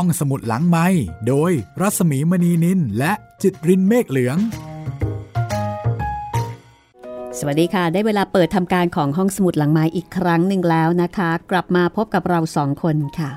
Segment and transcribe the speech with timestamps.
[0.00, 0.86] ห้องสมุดหลังไม้
[1.28, 4.36] โดยรัสมีมณีนินและจิตรินเมฆเหลือง
[7.38, 13.30] สวัสดีค่ะ ได้เวลาเปิดทำการของห้องสมุดหลังไม้อีกครั้งหนึ่งแล้วนะคะ กลับมาพบกับเราสองคนค่ะ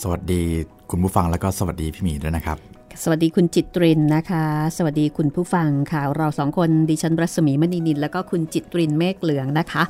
[0.00, 0.42] สวัสดี
[0.90, 2.56] คุณผู้ฟังแล้วก็สวัสดีพี่หมีด้วยนะครับ
[3.02, 4.44] สวัสดีคุณจิตรินนะคะ
[4.76, 9.82] สวัสดีคุณผู้ฟังค่ะ เราสองคนดิฉันรัศมีมณีนิน แล้วก็คุณจิตรินเมฆเหลืองนะคะ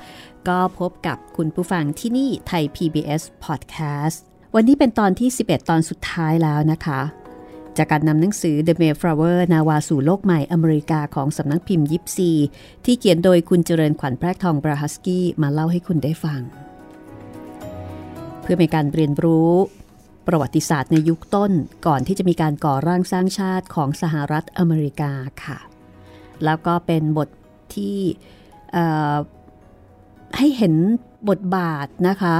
[0.48, 4.20] ก็พบกับคุณผู้ฟังที่นี่ไทย PBS Podcast
[4.58, 7.00] วันนี้เป็นตอนที่ 11 ตอนสุดท้ายแล้วนะคะ
[7.76, 12.30] จากการนำหนังสือ The Mayflower นาวาสู่โลกใหม่อเมริกาของสำนักพิมพ์ยิปซี
[12.84, 16.40] ที่เขียนโดยคุณเจริญขวัญแพรกทองบราฮัสกี้มาเล่าให้คุณได้ฟัง
[18.42, 19.52] เพื่อเป็นการเรียนรู้
[20.26, 21.52] ประวัติศาสตร์ในยุคต้น
[21.86, 25.12] ก่อนที่จะมีการก่อร่างสร้างชาติของสหรัฐอเมริกา
[25.44, 25.58] ค่ะ
[26.44, 27.28] แล้วก็เป็นบท
[27.74, 27.98] ที่
[30.36, 30.74] ให้เห็น
[31.28, 32.36] บทบาทนะคะ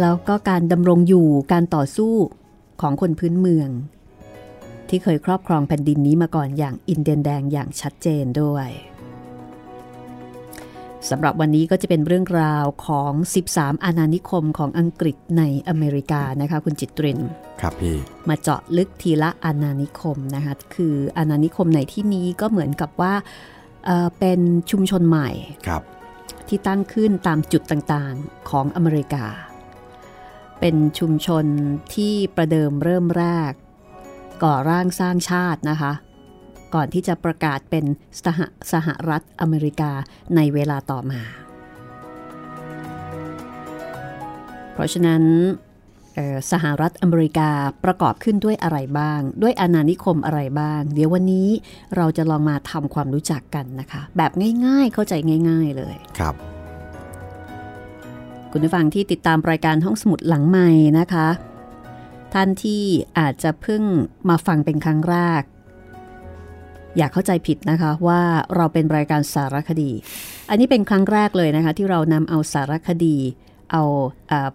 [0.00, 2.14] แล้วก็การดำรงอยู่การต่อสู้
[2.80, 3.68] ของคนพื้นเมือง
[4.88, 8.68] ที่เคยครอบครองแผ่นดินนี้มาก่อนอย่างอินเดียนแดงอย่างชัดเจนด้วย
[11.10, 13.12] สำหรับวันนี้ก็จะเป็นเรื่องราวของ
[13.48, 17.20] 13 อาณานิคมของอังกฤษในอเมริกานะคะคุณจิตริน
[17.60, 17.96] ครับพี่
[18.28, 23.14] มาเจาะลึกทีละอาณานิคมนะคะคืออาณานิคมในที่นี้ก็เหมือนกับว่า
[23.84, 25.30] เเป็นชุมชนใหม่
[25.66, 25.82] ครับ
[26.48, 29.24] ที่ตั้งขึ้นตามจุดต่างๆของอเมริกา
[30.60, 31.46] เป็นชุมชน
[31.94, 33.52] ที่ประเดิมเริ่มแรก
[34.42, 35.92] ก่อร่างสร้างชาตินะคะ
[36.74, 37.84] ก่อนที่จะประกาศเป็น
[38.24, 38.40] สห
[38.72, 39.92] สหรัฐอเมริกา
[40.36, 41.20] ในเวลาต่อมา
[44.72, 45.22] เพราะฉะนั้น
[46.52, 47.50] สหรัฐอเมริกา
[47.84, 51.48] ประกอบขึ้นด้วยอะไรบ้าง ด้วยอาณานิคมอะไรบ้าง เดี๋ยววันนี้
[51.96, 54.32] เราจะลองมาทำความรู้จักกันนะคะ แบบ
[54.66, 55.14] ง่ายๆเข้าใจ
[55.48, 56.34] ง่าย ๆเลยครับ
[58.52, 60.68] คุณผู้ฟังที่ติดตามรายการห้องสมุดหลังใหม่
[60.98, 61.28] นะคะ
[62.34, 62.82] ท่านที่
[63.18, 63.82] อาจจะเพิ่ง
[64.28, 65.42] มาฟังเป็นครั้งแรก
[66.96, 68.20] อย่าเข้าใจผิดนะคะว่า
[68.56, 69.90] เราเป็นรายการสารคดี
[70.50, 73.16] อันนี้เป็นครั้งแรกเลยนะคะ ที่เรานำเอาสารคดี
[73.72, 73.82] เอา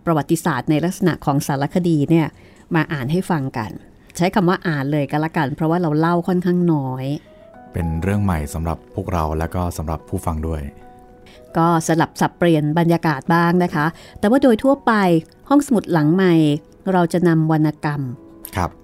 [0.06, 2.28] ประวัติศาสตร์ในลักษณะของสารคดีเนี่ย
[2.76, 3.72] มาอ่านให้ฟังกัน
[4.18, 7.06] ใช้คำว่าอ่านเลยก็แล้วกัน เพราะว่าเราเล่าค่อนข้างน้อย
[7.74, 10.62] เป็นเรื่องใหม่สำหรับพวกเราและก็สำหรับผู้ฟังด้วย
[11.58, 13.86] ก็สลับสับเปลี่ยนบรรยากาศบ้างนะคะ
[14.20, 14.92] แต่ว่าโดยทั่วไป
[15.50, 16.34] ห้องสมุดหลังใหม่
[16.92, 18.02] เราจะนำวรรณกรรม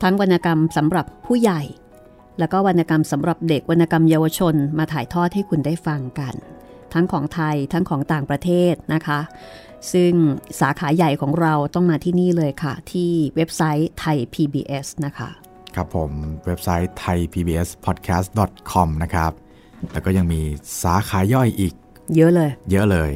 [0.03, 1.62] ทั้งวรรณกรรมสำหรับผู้ใหญ่
[2.40, 6.34] แล้วก็วรรณกรรมสำหรับเด็กวรรณกรรมเยาวชนมาถ่ายทอดให้คุณได้ฟังกัน
[6.94, 9.19] ทั้งของไทยทั้งของต่างประเทศนะคะ
[9.94, 10.13] ซึ่ง
[10.59, 15.30] สาขาใหญ่ของเราต้องมาที่นี่เลยค่ะ ที่เว็บไซต์ไทย PBS นะคะ
[15.75, 16.12] ครับผม
[16.46, 18.28] เว็บไซต์ไทย PBS podcast
[18.72, 19.31] com นะครับ
[19.91, 20.41] แล้วก็ยังมี
[20.84, 21.74] สาขาย่อยอีก
[22.16, 23.12] เยอะเลย เยอะเลย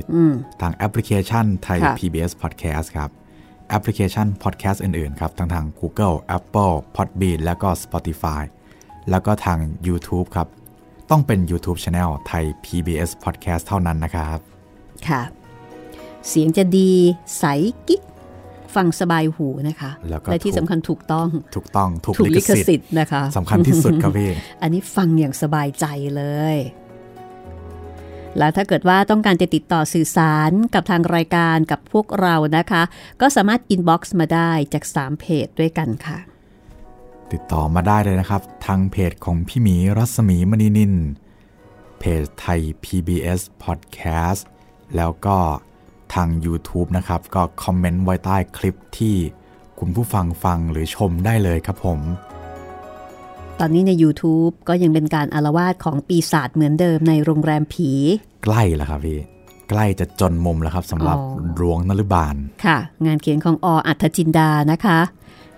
[0.61, 3.09] ทางแอปพลิเคชันไทย PBS podcast ครับ
[3.69, 8.41] แอปพลิเคชัน podcast อื่น ๆ ครับทั้งทาง Google Apple Podbean แล้วก็ Spotify
[9.09, 10.47] แล้วก็ทาง YouTube ครับ
[11.09, 14.37] ต้องเป็น YouTube Channel ไทย PBS Podcast เท่านั้นนะครับ
[15.09, 15.21] ค่ะ
[16.27, 16.91] เสียงจะดี
[17.39, 17.45] ใส
[17.87, 18.01] กิ๊ง
[18.75, 19.91] ฟังสบายหูนะคะ
[20.31, 26.23] และที่สำคัญถูกต้อง ถูกต้อง ถูกลิขสิทธิ์นะคะสำคัญที่สุดครับพี่ อันนี้ฟังอย่างสบายใจเล
[26.55, 26.57] ย
[28.38, 32.83] แล้วถ้าเกิดว่าต้องการจะติดต่อสื่อสารกับทางรายการกับพวกเรานะคะ
[33.21, 36.19] ก็สามารถ inbox มาได้จาก 3 เพจด้วยกันค่ะ
[37.31, 40.94] ติดต่อมาได้เลยนะครับ ทางเพจของพี่หมีรัศมีมณีนิน
[41.99, 44.41] เพจไทย PBS Podcast
[44.95, 45.38] แล้วก็
[46.13, 49.15] ทาง YouTube นะครับ ก็คอมเมนต์ไว้ใต้คลิปที่
[49.79, 52.00] คุณผู้ฟังฟังหรือชมได้เลยครับผม
[53.59, 57.89] ตอนนี้ใน YouTube ก็ยังเป็นการอารวาสของปีศาจเหมือนเดิมในโรงแรมผี
[58.43, 59.19] ใกล้แล้วครับพี่
[59.69, 61.17] ใกล้จะจนมุมแล้วครับสำหรับ
[61.61, 64.99] รวงนรุบาลค่ะ งานเขียนของออัธจินดานะคะ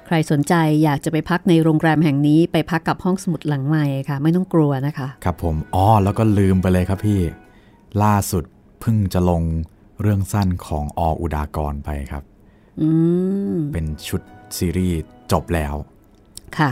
[0.05, 7.21] ใครสนใจอยากจะไปพักในโรงแรมแห่งนี้ไปพักกับห้องสมุดหลังใหม่ค่ะ ไม่ต้องกลัวนะคะ ครับผมอ๋อแล้วก็ลืมไปเลยครับพี่
[8.03, 8.43] ล่าสุด
[8.79, 9.43] เพิ่งจะลง
[10.01, 12.23] เรื่องสั้นของออุดากรไปครับ
[12.81, 12.89] อื
[13.55, 14.21] มเป็นชุด
[14.57, 14.97] ซีรีส์
[15.31, 15.73] จบแล้ว
[16.57, 16.69] ค่ะ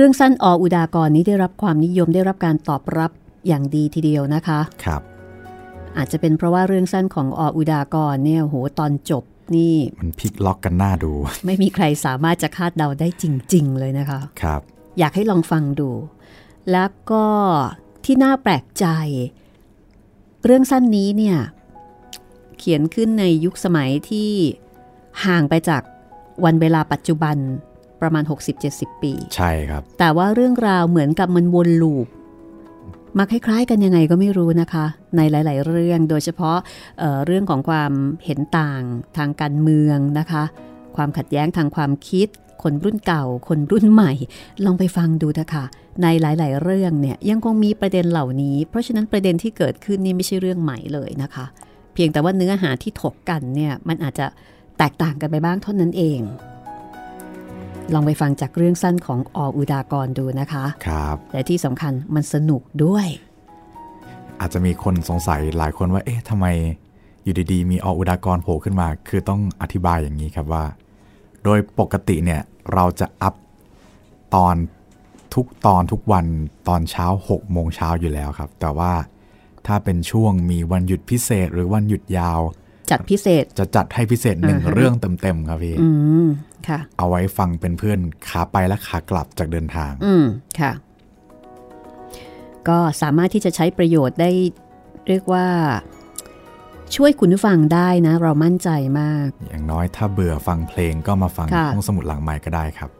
[0.00, 3.10] เรื่องสั้นออุดากรนี้ได้รับความนิยมได้รับการตอบรับ
[3.46, 5.02] อย่างดีทีเดียวนะคะครับ
[5.96, 9.24] อาจจะเป็นเพราะว่าเรื่องสั้นของออุดากรเนี่ยโหตอนจบ
[9.56, 11.12] นี่มันพลิกล็อกกันหน้าดู
[11.46, 13.24] ไม่มีใครสามารถจะคาดเดาได้จ
[13.54, 14.60] ริง ๆ เลยนะคะครับ
[14.98, 15.90] อยากให้ลองฟังดู
[16.72, 17.24] แล้วก็
[18.04, 18.86] ที่น่าแปลกใจ
[20.44, 21.38] เรื่องสั้นนี้เนี่ย
[22.58, 24.30] เขียนขึ้นในยุคสมัยที่
[25.24, 25.82] ห่างไปจาก
[26.44, 27.36] วันเวลาปัจจุบัน
[28.02, 28.24] ประมาณ
[28.62, 32.06] 60-70 ปี ใช่ครับ แต่ว่าเรื่องราวเหมือนกับมันวนลูป
[33.18, 34.86] มาคล้ายๆกันยังไงก็ไม่รู้นะคะ
[35.16, 36.58] ในหลาย ๆ เรื่องโดยเฉพาะ
[36.98, 37.92] เเรื่องของความ
[38.24, 38.82] เห็นต่าง
[39.16, 40.42] ทางการเมืองนะคะ
[40.96, 42.28] ความขัดแย้งทางความคิด
[42.62, 44.12] คนรุ่นเก่า คนรุ่นใหม่
[44.64, 45.64] ลองไปฟังดูนะคะ
[46.02, 51.44] ในหลาย ๆ เรื่องเนี่ยยังคงมีประเด็นเหล่านี้ เพราะฉะนั้นประเด็นที่เกิดขึ้นนี่ไม่ใช่เรื่องใหม่เลยนะคะ
[51.94, 54.26] เพียงแต่ว่าเนื้อหาที่ถกกันเนี่ยมันอาจจะ
[54.78, 56.20] แตกต่างกันไปบ้างเท่านั้นเอง
[57.94, 63.06] ลองไปฟังจากเรื่องสั้นของออุดากรดูนะคะครับแต่ที่สำคัญมันสนุกด้วย
[64.40, 66.46] อาจจะมีคนสงสัยหลายคนว่า เอ๊ะทำไม
[67.24, 70.64] อยู่ดีๆ มีออุดากรโผล่ขึ้นมา คือต้องอธิบายอย่างนี้ครับว่า
[71.44, 72.40] โดยปกติเนี่ย
[72.74, 73.34] เราจะอัพ
[74.34, 74.54] ตอน
[75.34, 76.26] ทุกตอนทุกวัน
[76.68, 78.92] ตอนเช้า6โมงเช้าอยู่แล้วครับ แต่ว่า
[79.66, 82.40] ถ้าเป็นช่วงมีวันหยุดพิเศษหรือวันหยุดยาว
[82.90, 85.88] จัดพิเศษจะจัดให้พิเศษหนึ่งอ่าฮะเรื่องเต็มๆครับพี่อื
[86.24, 86.47] มค่ะ
[86.98, 90.24] เอาไว้ฟังเป็นเพื่อนขาไปและขากลับจากเดินทาง อืม
[90.60, 90.72] ค่ะ
[92.68, 94.30] ก็สามารถที่จะใช้ประโยชน์ได้
[95.08, 95.46] เรียกว่า
[96.96, 98.70] ช่วยคุณผู้ฟังได้นะ เรามั่นใจ
[99.00, 102.90] มาก อย่างน้อยถ้าเบื่อฟังเพลงก็มาฟังค่ะห้องสมุดหลังไม้ก็ได้ครับ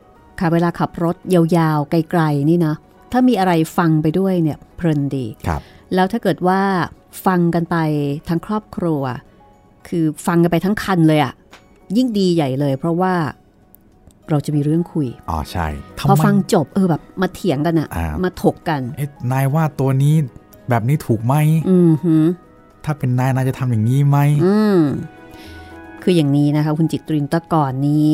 [0.40, 2.74] ค่ะเวลาขับรถยาวๆ ไกลๆนี่นะ
[3.12, 5.60] ถ้ามีอะไรฟังไปด้วยเนี่ยเพลินดีครับ
[5.94, 6.60] แล้วถ้าเกิดว่า
[7.26, 7.76] ฟังกันไป
[8.28, 9.02] ทั้งครอบครัว
[9.88, 11.32] คือฟังกันไปทั้งคันเลยอะ
[11.96, 13.14] ยิ่งดีใหญ่เลย เพราะว่า
[14.30, 15.66] เราจะมีเรื่องคุย อ๋อใช่
[15.98, 20.14] พอทำไมฟังจบเออแบบมาเถียงกันอะอ่ามมาถกกันเอ๊ะนายว่าตัวนี้
[20.68, 21.34] แบบนี้ถูกไหม
[21.70, 22.24] อือหือ
[22.84, 24.80] ถ้าเป็นนายนายจะทำอย่างนี้ไหมอืม
[26.02, 28.12] คืออย่างนี้นะคะคุณจิตรินแตะก่อนนี้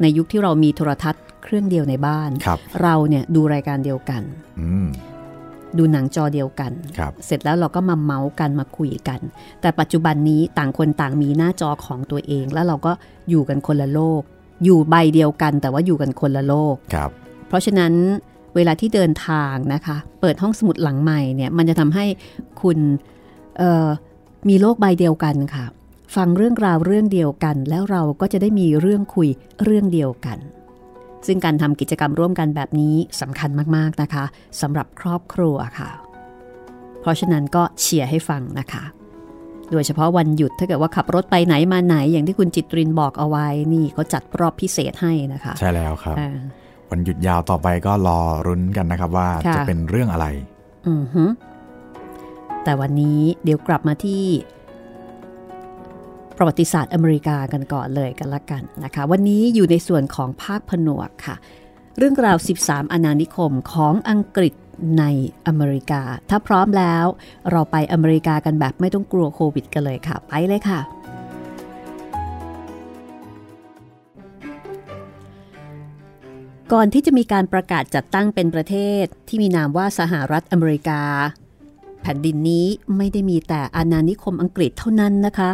[0.00, 4.22] ในยุคที่เรามีโทรทัศน์เครื่องเดียวในบ้านครับเราเนี่ยดูรายการเดียวกัน
[4.60, 4.88] อืม
[5.78, 9.20] ดูหนังจอเดียวกันครับเสร็จแล้วเราก็มาเมาส์กันมาคุยกัน
[9.60, 12.92] แต่ปัจจุบันนี้ต่างคนต่างมีหน้าจอของตัวเอง แล้วเราก็
[13.28, 14.22] อยู่กันคนละโลก
[14.64, 17.10] อยู่ใบเดียวกัน แต่ว่าอยู่กันคนละโลกครับ
[17.48, 17.92] เพราะฉะนั้น
[18.56, 22.04] เวลาที่เดินทางนะคะ เปิดห้องสมุดหลังใหม่เนี่ยมันจะทำให้
[22.62, 22.78] คุณ
[23.58, 23.88] เอ่อ
[24.48, 25.64] มีโลกใบเดียวกันค่ะ
[26.16, 29.28] ฟังเรื่องราวเรื่องเดียวกัน แล้วเราก็จะได้มีเรื่องคุย
[29.64, 30.38] เรื่องเดียวกัน
[31.26, 34.24] ซึ่งการทำกิจกรรมร่วมกันแบบนี้สำคัญมากๆนะคะ
[34.60, 35.90] สำหรับครอบครัวค่ะ
[37.00, 38.82] เพราะฉะนั้นก็เชียร์ให้ฟังนะคะ
[39.72, 46.30] โดยเฉพาะวันหยุดถ้าเกิดว่าขับรถไปไหนมาไหน อย่างที่คุณจิตรินบอกเอาไว้นี่เขาจัดรอบพิเศษให้นะคะ ใช่แล้วครับอ่า
[46.90, 50.26] วันหยุดยาวต่อไปก็รอรุ้นกันนะครับว่าค่ะจะเป็นเรื่องอะไร
[50.88, 51.24] อือฮึ
[52.64, 54.22] แต่วันนี้เดี๋ยวกลับมาที่
[56.36, 61.36] ประวัติศาสตร์อเมริกากันก่อนเลยกันละกันนะคะ วันนี้อยู่ในส่วนของภาคผนวกค่ะ
[61.98, 64.54] เรื่องราว 13 อาณานิคมของอังกฤษ
[64.98, 65.04] ใน
[65.46, 67.06] อเมริกา ถ้าพร้อมแล้ว
[67.50, 70.80] เราไปอเมริกากันแบบไม่ต้องกลัวโควิดกันเลยค่ะ ไปเลยค่ะ
[76.72, 81.02] ก่อนที่จะมีการประกาศจัดตั้งเป็นประเทศที่มีนามว่าสหรัฐอเมริกา
[82.02, 85.50] แผ่นดินนี้ไม่ได้มีแต่อาณานิคมอังกฤษเท่านั้นนะคะ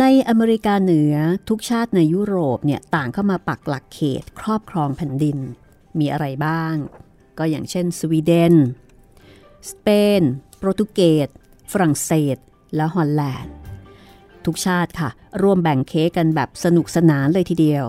[0.00, 1.14] ในอเมริกาเหนือ
[1.48, 5.38] ทุกชาติในยุโรปเนี่ยต่างเข้ามาปักหลักเขตครอบครองแผ่นดิน
[5.98, 6.74] มีอะไรบ้าง
[7.38, 8.54] ก็อย่างเช่น สวีเดน
[9.70, 9.88] สเป
[10.20, 10.22] น
[10.58, 11.28] โปรตุเกส
[11.72, 12.36] ฝรั่งเศส
[12.76, 13.54] และฮอลแลนด์
[14.44, 15.10] ทุกชาติค่ะ
[15.42, 17.86] ร่วมแบ่งเค้กกันแบบสนุกสนานเลยทีเดียว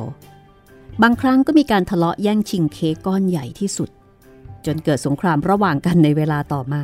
[1.02, 3.90] บางครั้งก็มีการทะเลาะแย่งชิงเค้กก้อนใหญ่ที่สุด
[4.66, 6.84] จนเกิดสงครามระหว่างกันในเวลาต่อมา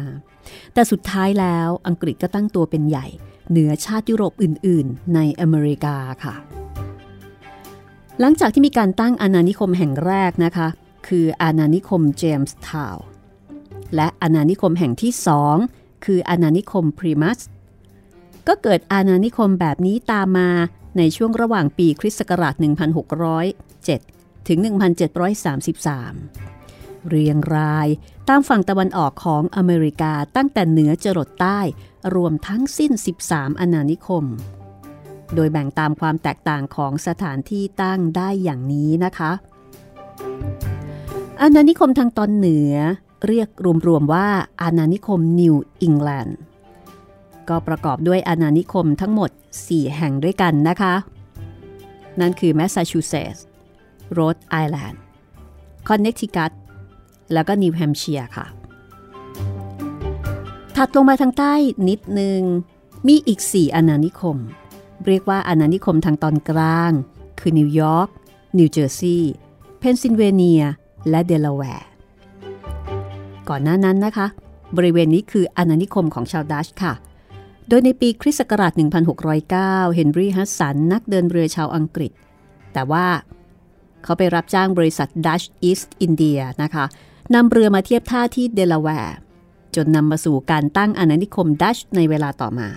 [0.74, 3.08] แต่สุดท้ายแล้วอังกฤษก็ตั้งตัวเป็นใหญ่
[3.50, 6.36] เหนือชาติยุโรปอื่น ๆ ในอเมริกาค่ะ
[8.20, 10.68] หลังจากที่มีการตั้งอาณานิคมแห่งแรกนะคะ
[11.08, 13.06] คืออาณานิคมเจมส์ทาวน์
[13.96, 15.56] และอาณานิคมแห่งที่สอง
[16.06, 17.40] คืออาณานิคมพรีมัส
[18.48, 20.50] ก็เกิดอาณานิคมแบบนี้ตามมา
[20.98, 22.54] ในช่วงระหว่างปีคริสต์ศักราช
[23.32, 24.68] 1607 ถึง 1733
[27.10, 27.88] เรียงราย
[28.30, 31.60] ตามฝั่งตะวันออกของอเมริกาตั้งแต่เหนือจรดใต้
[32.16, 32.92] รวมทั้งสิ้น
[33.26, 34.26] 13 อาณานิคม
[35.36, 39.32] โดยแบ่งตามความแตกต่างของสถานที่ตั้งได้อย่างนี้นะคะ
[41.44, 42.74] อาณานิคมทางตอนเหนือ
[43.28, 43.50] เรียก
[43.88, 44.28] รวมๆว่า
[44.62, 46.38] อาณานิคมนิวอิงแลนด์
[47.50, 49.30] ก็ประกอบด้วยอาณานิคมทั้งหมด
[49.64, 50.94] 4 แห่งด้วยกันนะคะ
[52.20, 53.46] นั่นคือแมสซาชูเซตส์
[54.12, 55.02] โรดไอแลนด์
[55.88, 56.52] คอนเน c ทิคัต
[57.34, 58.46] แล้วก็นิวแฮมเชียร์ค่ะ
[60.76, 61.54] ถัดลงมาทางใต้
[61.90, 62.42] นิดนึง
[63.08, 64.38] มีอีก 4 อาณานิคม
[65.06, 66.92] เรียกว่าอาณานิคมทางตอนกลาง
[67.40, 68.10] คือนิวยอร์ก
[68.58, 69.34] นิวเจอร์ซีย์
[69.80, 70.64] เพนซิลเวเนีย
[71.10, 71.88] และเดลาแวร์
[73.50, 74.28] ก่อนหน้านั้นนะคะ
[74.78, 76.94] บริเวณนี้คืออาณานิคมของชาวดัชค่ะ
[77.70, 78.74] โดยในปีคริสต์ศักราช
[79.34, 82.12] 1609 เฮนรี่ฮัดสันนักเดินเรือชาวอังกฤษ
[82.74, 83.06] แต่ว่า
[84.04, 86.86] เขาไปรับจ้างบริษัท Dutch East India นะคะ
[87.34, 89.18] นำเรือมาเทียบท่าที่เดลาแวร์
[89.76, 92.70] จนนำมาสู่การตั้งอาณานิคมดัชในเวลาต่อมา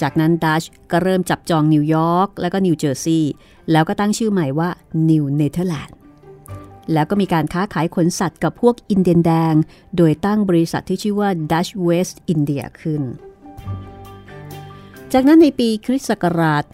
[0.00, 3.32] จากนั้นดัชก็เริ่มจับจองนิวยอร์กและก็นิวเจอร์ซีย์
[3.72, 4.68] แล้วก็ตั้งชื่อใหม่ว่า
[5.10, 5.96] นิวเนเธอร์แลนด์
[6.92, 9.54] แล้วก็มีการค้าขายขนสัตว์กับพวกอินเดียนแดง
[9.96, 13.02] โดยตั้งบริษัทที่ชื่อว่า Dutch West India ขึ้น
[15.12, 16.64] จากนั้นในปีคริสต์ศักราช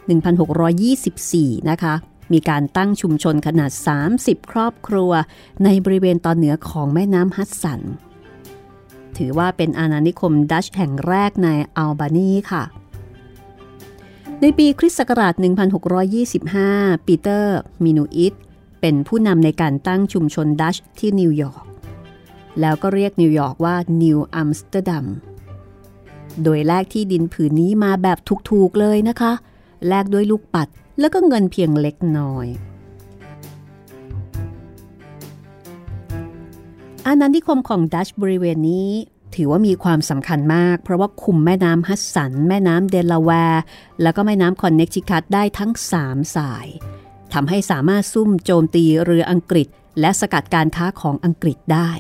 [0.84, 1.94] 1624 นะคะ
[2.32, 3.70] มีการตั้งชุมชนขนาด
[4.10, 5.10] 30 ครอบครัว
[5.64, 7.80] ในบริเวณตอนเหนือของแม่น้ำฮัดสัน
[9.16, 12.62] ถือว่าเป็นอาณานิคมดัชแห่งแรกในอัลบานีค่ะ
[14.40, 15.34] ในปีคริสต์ศักราช
[16.60, 18.34] 1625 ปีเตอร์ มินูอิต
[18.80, 21.64] เป็นผู้นำในการตั้งชุมชนดัชที่นิวยอร์ก
[22.61, 25.06] แล้วก็เรียกนิวยอร์กว่านิวอัมสเตอร์ดัม
[26.42, 28.18] โดยแลกที่ดินผืนนี้มาแบบ
[28.50, 29.32] ถูกๆเลยนะคะ
[29.88, 30.68] แลกด้วยลูกปัด
[31.00, 32.47] แล้วก็เงินเพียงเล็กน้อย
[37.06, 38.90] อาณานิคมของดัชบริเวณนี้
[39.35, 43.62] ถือว่ามีความสำคัญมาก เพราะว่าคุมแม่น้ำฮัสสัน แม่น้ำเดลาแวร์
[44.02, 45.70] แล้วก็แม่น้ำคอนเนคติคัตได้ทั้ง
[46.02, 46.66] 3 สาย
[47.35, 49.68] ทำให้สามารถซุ่มโจมตีเรืออังกฤษ
[50.00, 51.90] และสกัดการค้าของอังกฤษได้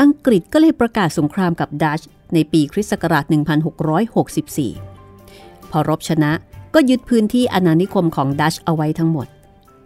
[0.00, 2.00] อังกฤษก็เลยประกาศสงครามกับดัช
[2.34, 3.24] ในปีคริสต์ศักราช
[4.88, 6.32] 1664 พอรบชนะ
[6.74, 9.26] ก็ยึดพื้นที่อาณานิคมของดัชเอาไว้ทั้งหมด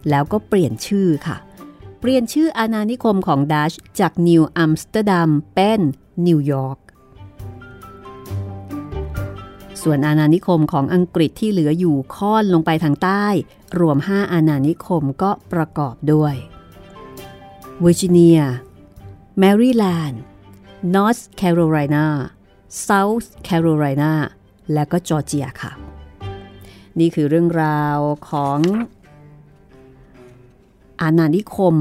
[0.09, 1.37] แล้วก็เปลี่ยนชื่อค่ะ
[1.99, 5.81] เปลี่ยนชื่ออาณานิคมของดัชจากนิวอัมสเตอร์ดัมเป็น
[6.27, 6.77] นิวยอร์ก
[9.89, 13.25] ส่วนอาณานิคมของอังกฤษที่เหลืออยู่ค่อนลงไปทางใต้
[13.79, 16.35] รวม 5 อาณานิคมก็ประกอบด้วย
[17.79, 18.39] เวอร์จิเนีย
[19.39, 20.21] แมริแลนด์
[20.93, 22.05] นอร์ทแคโรไลนา
[22.81, 24.13] เซาท์แคโรไลนา
[24.73, 25.71] และก็จอร์เจียค่ะ
[26.99, 27.97] นี่คือเรื่องราว
[28.29, 28.59] ของ
[31.01, 31.75] อาณานิคม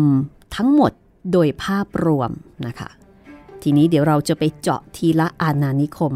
[0.57, 0.93] ทั้งหมด
[1.33, 2.31] โดยภาพรวม
[2.67, 2.91] นะคะ
[3.69, 6.13] ทีนี้เดี๋ยวเราจะไปเจาะทีละอาณานิคม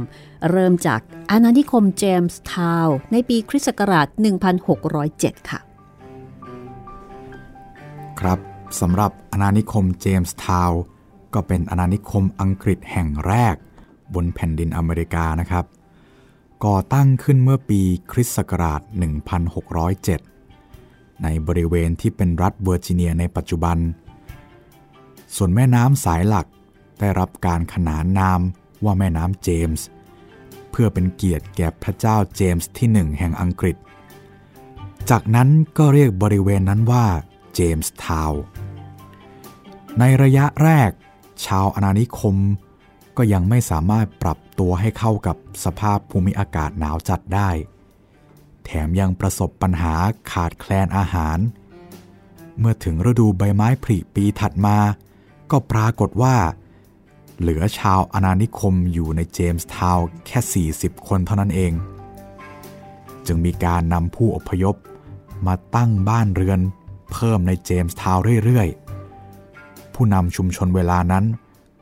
[0.50, 4.06] เริ่มจากอาณานิคมเจมส์ทาวน์ในปีคริสต์ศักราช
[4.78, 5.60] 1607 ค่ะ
[8.20, 8.38] ครับ
[8.80, 10.82] สำหรับอาณานิคมเจมส์ทาวน์
[11.34, 13.54] ก็เป็นอาณานิคมอังกฤษแห่งแรก
[14.14, 15.64] บนแผ่นดินอเมริกานะครับ
[16.64, 17.80] ก่อตั้งขึ้นเมื่อปี
[18.12, 18.80] คริสต์ศักราช
[20.42, 23.78] 1607 ในบริเวณที่เป็นรัฐเวอร์จิเนียในปัจจุบัน
[25.36, 26.46] ส่วนแม่น้ำสายหลัก
[27.00, 28.40] ได้รับการขนานนาม
[28.84, 29.86] ว่าแม่น้ำเจมส์
[30.70, 33.76] เพื่อเป็นเกียรติแก่พระเจ้าเจมส์ที่หนึ่งแห่งอังกฤษ
[35.10, 37.06] จากนั้นก็เรียกบริเวณนั้นว่า
[37.54, 38.42] เจมส์ทาวน์
[39.98, 40.90] ในระยะแรก
[41.46, 42.36] ชาวอาณานิคม
[43.16, 47.50] ก็ยังไม่สามารถปรับตัวให้เข้ากับสภาพภูมิอากาศหนาวจัดได้
[48.64, 49.94] แถมยังประสบปัญหา
[50.30, 51.38] ขาดแคลนอาหาร
[52.58, 54.78] เมื่อถึงฤดูใบไม้ผลิปีถัดมา
[55.50, 56.36] ก็ปรากฏว่า
[57.40, 61.72] เหลือชาวอาณานิคมอยู่ในเจมส์ทาวน์แค่ 40 คนเท่านั้นเอง
[63.26, 64.76] จึงมีการนำผู้อพยพ
[65.46, 66.60] มาตั้งบ้านเรือน
[67.12, 71.24] เพิ่มในเจมส์ทาวน์เรื่อยๆ ผู้นำชุมชนเวลานั้น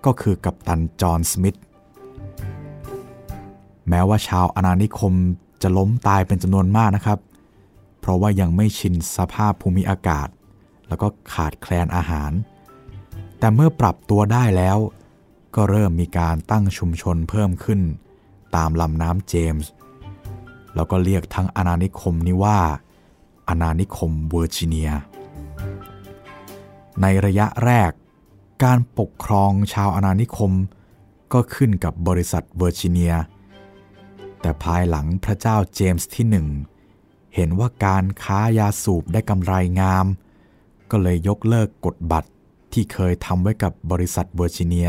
[0.05, 1.59] ก็คือกัปตันจอห์นสมิธ
[3.89, 5.15] แม้ว่าชาวอาณานิคม
[5.63, 7.19] จะล้มตายเป็นจำนวนมากนะครับ
[8.01, 10.29] เพราะว่ายังไม่ชินสภาพภูมิอากาศ
[10.89, 12.33] แล้วก็ขาดแคลนอาหาร
[13.39, 14.79] แต่เมื่อปรับตัวได้แล้ว
[15.55, 17.81] ก็เริ่มมีการตั้งชุมชนเพิ่มขึ้น
[18.57, 19.71] ตามลำน้ำเจมส์
[20.75, 22.59] แล้วก็เรียกทั้งอาณานิคมนี้ว่า
[23.49, 24.91] อาณานิคมเวอร์จิเนีย
[27.03, 27.93] ในระยะแรก
[28.65, 30.53] การปกครองชาวอาณานิคม
[31.33, 33.15] ก็ขึ้นกับบริษัทเวอร์จิเนีย
[34.41, 36.47] แต่ภายหลังพระเจ้าเจมส์ที่หนึ่ง
[37.35, 40.07] เห็นว่าการค้ายาสูบได้กำไรงาม
[40.91, 42.31] ก็เลยยกเลิกกฎบัตร
[42.73, 44.89] ที่เคยทำไว้กับบริษัทเวอร์จิเนีย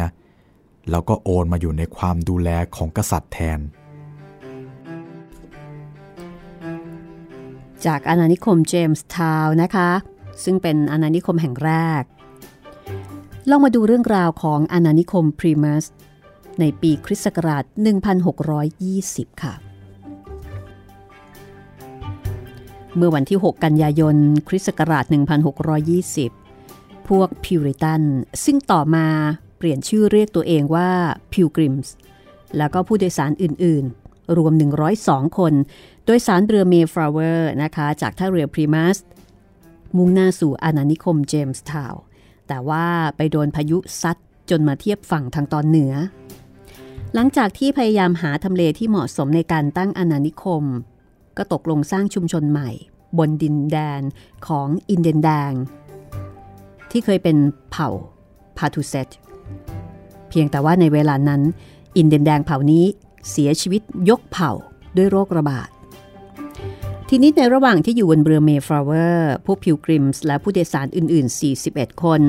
[0.91, 3.59] แล้วก็โอนมาอยู่ในความดูแลของกษัตริย์แทน
[7.85, 9.89] จากอาณานิคมเจมส์ทาวน์นะคะ
[10.43, 12.03] ซึ่งเป็นอาณานิคมแห่งแรก
[13.49, 15.85] ลองมาดูเรื่องราวของอาณานิคมพลีมัธ
[16.59, 17.63] ในปีคริสต์ศักราช
[18.67, 19.53] 1620 ค่ะ
[22.95, 24.15] เมื่อวันที่ 6 กันยายน
[24.47, 25.05] คริสต์ศักราช
[26.25, 28.03] 1620 พวกพิวริตัน
[28.43, 29.07] ซึ่งต่อมา
[29.59, 30.89] เปลี่ยนชื่อเรียกตัวเองว่า
[31.33, 31.93] พิลกริมส์
[32.57, 34.53] แล้วก็ผู้โดยสารอื่นๆ รวม
[34.95, 35.53] 102 คน
[36.05, 38.97] โดยสารเรือเมย์ฟลาวเวอร์นะคะจากท่าเรือพลีมัธ
[39.97, 42.01] มุ่งหน้าสู่อาณานิคมเจมส์ทาวน์
[42.47, 42.85] แต่ว่า
[43.17, 44.17] ไปโดนพายุซัด
[44.49, 45.93] จนมาเทียบฝั่งทางตอนเหนือ
[47.13, 50.63] หลังจากที่พยายามหาทำเลที่เหมาะสมในการตั้งอาณานิคม
[51.37, 52.69] ก็ตกลงสร้างชุมชนใหม่
[53.17, 54.01] บนดินแดน
[54.47, 55.51] ของอินเดียนแดง
[56.91, 57.37] ที่เคยเป็น
[57.71, 57.89] เผ่า
[58.57, 59.09] พาทักเซต
[60.29, 61.41] เพียงแต่ว่าในเวลานั้น
[61.97, 62.85] อินเดียนแดงเผ่านี้
[63.31, 64.51] เสียชีวิตยกเผ่า
[64.97, 65.69] ด้วยโรคระบาด
[67.09, 72.21] ทีนี้ในระหว่างที่อยู่บนเรือเมย์ฟลาวเวอร์พวกพิลกริมส์และผู้โดยสารอื่น ๆ 41 คน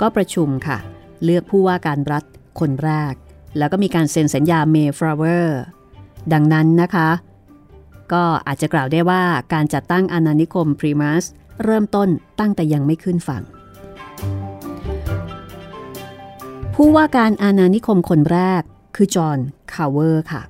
[0.00, 0.78] ก็ประชุมค่ะ
[1.24, 2.24] เลือกผู้ว่าการรัฐ
[2.60, 3.14] คนแรก
[3.58, 5.58] แล้วก็มีการเซ็นสัญญาเมย์ฟลาวเวอร์
[6.32, 7.10] ดังนั้นนะคะ
[8.12, 11.24] ก็อาจจะกล่าวได้ว่าการจัดตั้งอาณานิคมพลีมัธ
[11.64, 12.08] เริ่มต้น
[12.40, 13.42] ตั้งแต่ยังไม่ขึ้นฝั่ง
[16.78, 18.62] ผู้ว่าการอาณานิคมคนแรก
[18.96, 19.38] คือจอห์น
[19.72, 20.42] คาร์เวอร์ค่ะ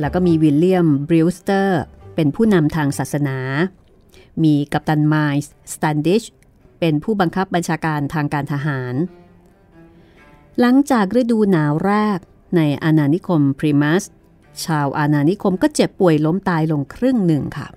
[0.00, 1.80] แล้วก็มีวิลเลียมบริวสเตอร์
[2.14, 3.38] เป็นผู้นำทางศาสนา
[4.44, 6.24] มีกัปตันไมส์สตันดิช
[6.80, 8.94] เป็นผู้บังคับบัญชาการทางการทหาร
[10.60, 12.18] หลังจากฤดูหนาวแรก
[12.56, 14.04] ในอาณานิคมพรีมัส
[14.64, 17.68] ชาวอาณานิคมก็เจ็บป่วยล้มตายลงครึ่งหนึ่งค่ะ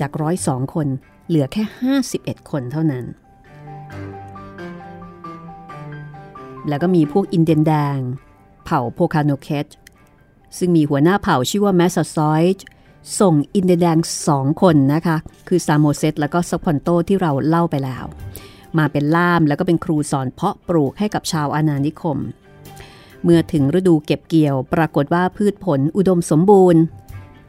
[0.00, 0.86] จากร้อยสองคน
[1.28, 1.64] เหลือแค่
[2.04, 3.06] 51 คนเท่านั้น
[6.68, 7.98] แล้วก็มีพวกอินเดียนแดง
[8.64, 9.66] เผ่าโพคาโนเคต
[10.58, 12.64] ซึ่งมีหัวหน้าเผ่าชื่อว่าแมสซาซอยด์
[13.20, 15.16] ส่งอินเดียนแดงสองคนนะคะ
[15.48, 18.04] คือซาโมเซตแล้วก็สควอนโตที่เราเล่าไปแล้ว
[18.78, 22.18] มาเป็นล่ามแล้วก็เป็นครูสอนเพาะปลูกให้กับชาวอาณานิคม
[23.22, 26.82] เมื่อถึงฤดูเก็บเกี่ยว ปรากฏว่าพืชผลอุดมสมบูรณ์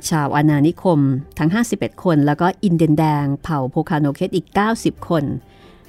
[0.10, 1.00] ชาวอาณานิคม
[1.39, 5.24] ทั้ง 51 คน แล้วก็อินเดียนแดง เผ่าโพคาโนเคตอีก 90 คน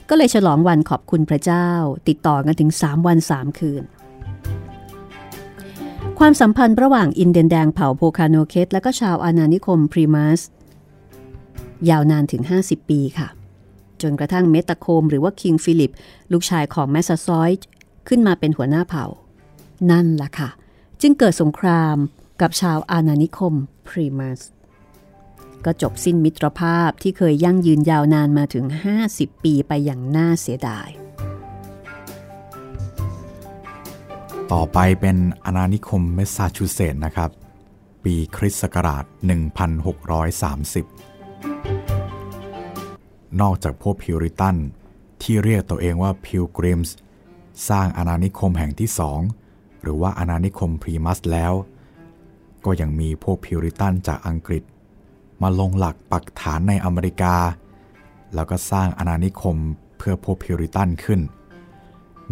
[0.09, 1.69] ก็เลยฉลองวันขอบคุณพระเจ้า
[2.09, 3.83] ติดต่อกันถึง 3 วัน 3 คืน
[6.19, 10.41] ความสัมพันธ์ระหว่างอินเดียนแดงเผ่าโพคาโนเคตและก็ชาวอาณานิคมพลีมัธ
[11.91, 13.29] ยาวนานถึง 50 ปีค่ะ
[14.03, 15.93] จนกระทั่งเมตาโคมหรือว่าคิงฟิลิป
[16.33, 17.67] ลูกชายของแมสซาซอยด์
[18.09, 19.07] ขึ้นมาเป็นหัวหน้าเผ่า
[19.91, 20.49] นั่นล่ะค่ะ
[21.01, 21.97] จึงเกิดสงคราม
[22.41, 23.55] กับชาวอาณานิคม
[23.89, 24.41] พลีมัธ
[25.67, 28.65] ก็จบสิ้นมิตรภาพที่เคยยั่งยืนยาวนานมาถึง
[29.05, 30.89] 50 ปีไปอย่างน่าเสียดาย
[34.53, 37.31] ต่อไปเป็นอาณานิคมแมสซาชูเซตส์นะครับ
[38.05, 39.07] ปีคริสต์ศักราช 1630
[43.41, 44.57] นอกจากพวกพิวริตัน
[45.23, 46.97] ที่เรียกตัวเองว่าพิลกริมส์
[47.69, 49.21] สร้างอาณานิคมแห่งที่สอง
[49.83, 51.53] หรือว่าอาณานิคมพลีมัธแล้ว
[52.65, 54.63] ก็ยังมีพวกพิวริตันจากอังกฤษ
[55.43, 57.37] มาลงหลักปักฐานในอเมริกา
[58.35, 59.57] แล้วก็สร้างอาณานิคม
[59.99, 61.21] เพื่อพวกพิวริตันขึ้น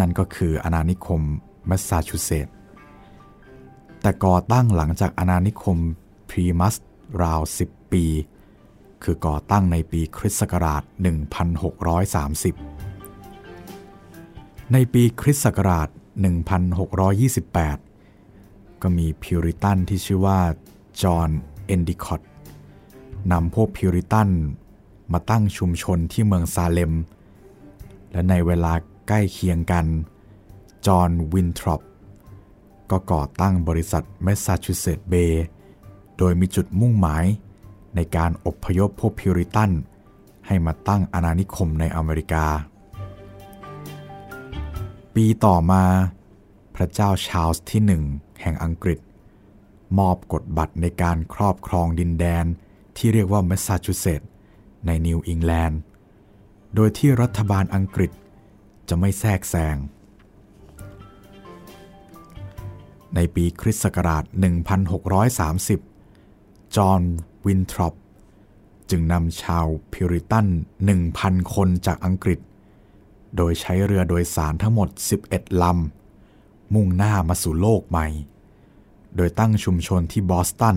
[0.01, 1.21] นั่นก็คืออาณานิคม
[1.67, 2.55] แมสซาชูเซตส์
[4.01, 5.79] แต่ก่อตั้งหลังจากอาณานิคม
[6.31, 6.75] พลีมัธ
[7.23, 8.05] ราว 10 ปี
[9.03, 10.83] คือก่อตั้งในปีคริสต์ศักราช
[13.23, 15.89] 1630 ในปีคริสต์ศักราช
[17.15, 20.41] 1628 ก็มีพิวริตันที่ชื่อว่า
[21.03, 21.31] จอห์น
[21.67, 22.21] เอนดิคอต
[23.33, 24.31] นำพวกพิวริตัน
[25.13, 26.93] มาตั้งชุมชนที่เมืองซาเลม
[28.13, 28.73] และในเวลา
[29.09, 29.87] ใกล้เคียงกัน
[30.87, 31.83] จอห์นวินทรอป
[32.91, 35.45] ก็ก่อตั้งบริษัทแมสซาชูเซตส์เบย์
[36.19, 37.25] โดยมีจุดมุ่งหมาย
[37.95, 39.71] ในการอบพยพพวกพิวริตัน
[40.47, 42.47] ให้มาตั้งอาณานิคมในอเมริกา
[45.15, 45.85] ปีต่อมา
[46.75, 48.03] พระเจ้าชาร์ลส์ที่หนึ่ง
[48.41, 49.01] แห่งอังกฤษ
[49.99, 52.45] มอบกฎบัตรในการครอบครองดินแดน
[52.97, 54.29] ที่เรียกว่าแมสซาชูเซตส์
[54.87, 55.81] ในนิวอิงแลนด์
[56.75, 58.11] โดยที่รัฐบาลอังกฤษ
[58.89, 59.77] จะไม่แทรกแซง
[63.15, 64.25] ในปีคริสต์ศักราช
[65.91, 67.03] 1630 จอห์น
[67.47, 67.95] วินทรอป
[68.91, 70.47] จึงนำชาวพิวริตัน
[71.01, 72.41] 1,000 คนจากอังกฤษ
[73.37, 74.89] โดยใช้เรือโดยสารทั้งหมด
[75.25, 78.07] 11 ลำ มุ่งหน้ามาสู่โลกใหม่
[79.17, 80.77] โดยตั้งชุมชนที่บอสตัน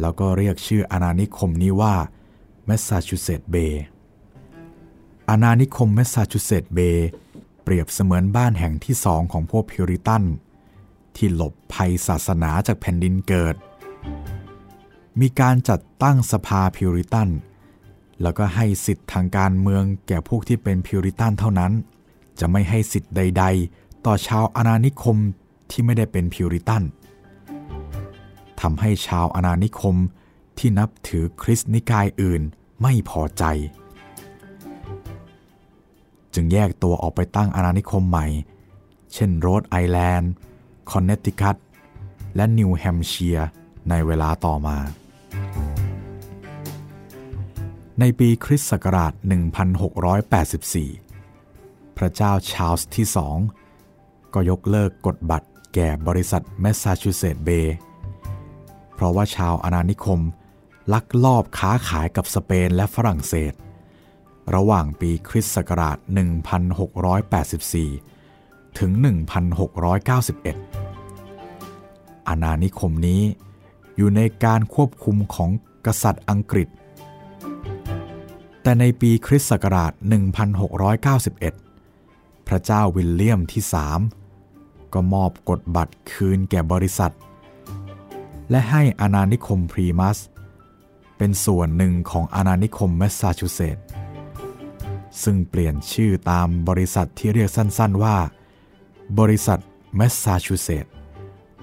[0.00, 1.94] แล้วก็เรียกชื่ออาณานิคมนี้ว่า
[2.66, 3.82] แมสซาชูเซตส์เบย์
[5.28, 7.08] อาณานิคมแมสซาชูเซตส์เบย์
[7.62, 10.24] เปรียบเสมือนบ้านแห่งที่สองของพวกพิวริตัน
[11.16, 13.54] ที่หลบภัยศาสนาจากแผ่นดินเกิด
[15.20, 17.28] มีการจัดตั้งสภาพิวริตัน
[18.22, 21.72] แล้วก็ให้สิทธิ์ทางการเมืองแก่พวกที่เป็นพิวริตันเท่านั้น
[22.40, 25.16] จะไม่ให้สิทธิ์ใด ๆ ต่อชาวอาณานิคม
[25.70, 29.96] ที่ไม่ได้เป็นพิวริตัน ทำให้ชาวอาณานิคม
[30.58, 32.42] ที่นับถือคริสต์นิกายอื่น
[32.82, 33.44] ไม่พอใจ
[36.34, 38.26] จึงแยกตัวออกไปตั้งอาณานิคมใหม่
[39.12, 40.32] เช่นโรดไอแลนด์
[40.90, 41.56] คอนเนตทิคัต
[42.36, 43.48] และนิวแฮมเชียร์
[43.88, 44.78] ในเวลาต่อมา
[48.00, 49.12] ในปีคริสต์ศักราช
[51.14, 53.38] 1684 พระเจ้าชาร์ลส์ที่สอง
[54.34, 57.76] ก็ยกเลิกกฎบัตรแก่บริษัทแมสซาชูเซตส์เบย์
[58.96, 60.20] เพราะว่าชาวอาณานิคม
[60.92, 63.52] ลักลอบค้าขายกับสเปนและฝรั่งเศส
[64.54, 65.96] ระหว่างปีคริสต์ศักราช
[67.98, 68.90] 1684 ถึง
[71.00, 73.22] 1691 อาณานิคมนี้
[73.96, 75.50] อยู่ในการควบคุมของ
[75.86, 76.68] กษัตริย์อังกฤษ
[78.62, 79.92] แต่ในปีคริสต์ศักราช
[81.60, 83.62] 1691 พระเจ้าวิลเลียมที่
[84.28, 87.12] 3 ก็มอบกฎบัตรคืนแก่บริษัท
[88.50, 90.18] และให้อาณานิคมพรีมัส
[91.16, 93.84] เป็นส่วนหนึ่งของอาณานิคมแมสซาชูเซตส์
[95.22, 98.16] ซึ่งเปลี่ยนชื่อตามบริษัทที่เรียกสั้นๆว่า
[99.18, 99.60] บริษัท
[99.96, 100.92] แมสซาชูเซตส์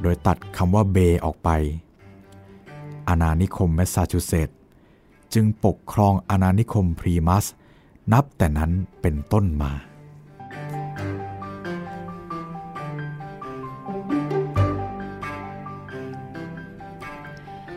[0.01, 1.49] โดยตัดคำว่าเบย์ออกไป
[3.07, 4.55] อาณานิคมแมสซาชูเซตส์
[5.33, 7.45] จึงปกครองอาณานิคมพลีมัธ
[8.13, 9.71] นับแต่นั้นเป็นต้นมา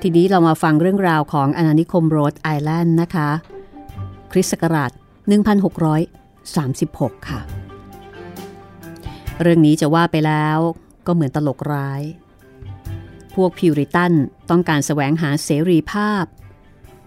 [0.03, 3.31] ทีนี้เรามาฟังเรื่องราวของอาณานิคมโรดไอแลนด์นะคะ
[4.33, 4.91] คริสต์ศักราช
[6.49, 7.41] 1636 ค่ะ
[9.43, 10.59] เรื่องนี้จะว่าไปแล้ว
[11.07, 12.03] ก็เหมือนตลกร้าย
[13.35, 14.13] พวกพิวริตัน
[14.51, 16.25] ต้องการแสวงหาเสรีภาพ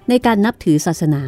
[0.10, 1.24] ในการนับถือศาสนา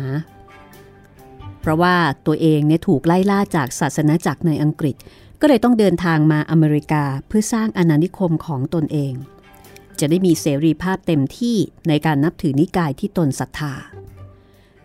[1.61, 1.95] เพราะว่า
[2.25, 4.95] ตัวเองเนี่ยถูกไล่ล่าจากศาสนาจักรในอังกฤษ
[5.41, 9.13] ก็เลยต้องเดินทางมาอเมริกาเพื่อสร้างอาณานิคมของตนเอง
[10.01, 13.73] จะได้มีเสรีภาพเต็มที่ในการนับถือนิกายที่ตนศรัทธา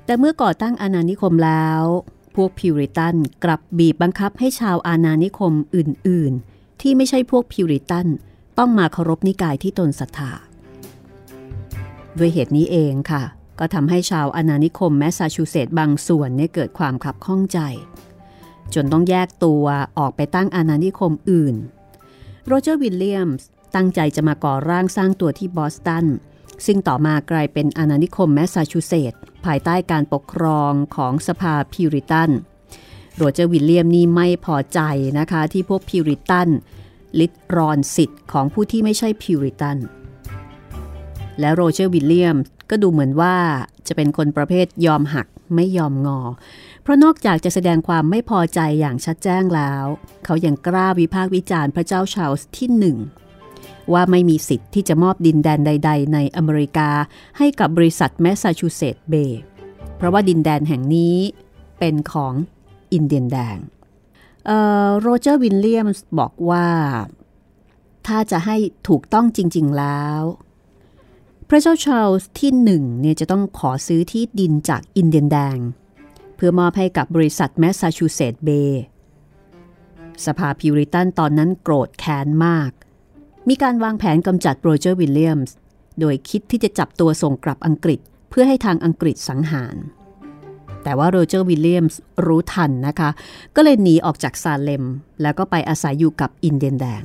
[0.05, 1.83] แต่เมื่อก่อตั้งอาณานิคมแล้ว
[2.35, 8.07] พวกพิวริตันกลับบีบบังคับให้ชาวอาณานิคมอื่น ๆ ที่ไม่ใช่พวกพิวริตัน
[8.59, 10.31] ต้องมาเคารพนิกายที่ตนศรัทธา
[12.19, 13.23] ด้วยเหตุนี้เองค่ะ
[13.59, 17.59] ก็ทำให้ชาวอาณานิคมแมสซาชูเซตส์บางส่วนเนี่ยเกิดความขับข้องใจ
[18.75, 19.65] จนต้องแยกตัว
[19.99, 21.55] ออกไปตั้งอาณานิคมอื่น
[22.47, 26.07] โรเจอร์วิลเลียมส์ ตั้งใจจะมาก่อร่างสร้างตัวที่บอสตัน
[26.67, 32.31] ซึ่งต่อมากลายเป็นอาณานิคมแมสซาชูเซตส์ภายใต้การปกครองของสภาพิวริตัน
[33.17, 34.81] โรเจอร์วิลเลียมนี่ไม่พอใจ
[35.19, 36.49] นะคะที่พวกพิวริตัน
[37.21, 39.79] ลิดรอนสิทธิ์ของผู้ที่ไม่ใช่พิวริตัน
[41.41, 42.37] และโรเจอร์วิลเลียม
[42.71, 43.37] ก็ดูเหมือนว่า
[43.87, 46.21] จะเป็นคนประเภทยอมหักไม่ยอมงอ
[46.83, 49.85] เพราะนอกจากจะแสดงความไม่พอใจอย่างชัดแจ้งแล้ว
[50.25, 52.97] เขายังกล้าวิพากษ์วิจารณ์พระเจ้าชาลส์ที่หนึ่ง
[53.93, 56.91] ว่าไม่มีสิทธิ์ที่จะมอบดินแดนใด ๆ ในอเมริกา
[57.39, 59.41] ให้กับบริษัทแมสซาชูเซตส์เบย์
[59.97, 61.17] เพราะว่าดินแดนแห่งนี้
[61.79, 62.35] เป็นของ
[62.93, 63.59] อินเดียนแดง
[65.01, 66.69] โรเจอร์วิลเลียมส์บอกว่า
[68.07, 68.57] ถ้าจะให้
[68.89, 70.21] ถูกต้องจริง ๆ แล้ว
[71.49, 75.59] พระเจ้าชาลส์ที่หนึ่งเนี่ยจะต้องขอซื้อที่ดินจากอินเดียนแดง
[76.37, 78.83] เพื่อมอบให้กับบริษัทแมสซาชูเซตส์เบย์
[80.25, 82.71] สภาพิวริตันตอนนั้นโกรธแค้นมาก
[83.51, 85.55] มีการวางแผนกำจัดโรเจอร์วิลเลียมส์
[86.01, 89.77] โดยคิดที่จะจับตัวส่งกลับอังกฤษ เพื่อให้ทางอังกฤษสังหาร
[90.83, 93.11] แต่ว่าโรเจอร์วิลเลียมส์รู้ทันนะคะ
[93.57, 94.85] ก็เลยหนีออกจากซาเลม
[95.23, 97.03] แล้วก็ไปอาศัยอยู่กับอินเดียนแดง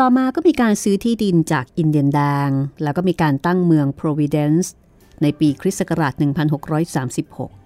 [0.00, 2.48] ต่อมาก็มีการซื้อที่ดินจากอินเดียนแดง
[2.82, 4.66] แล้วก็มีการตั้งเมือง Providence
[5.22, 6.12] ในปีคริสต์ศักราช
[6.88, 7.61] 1636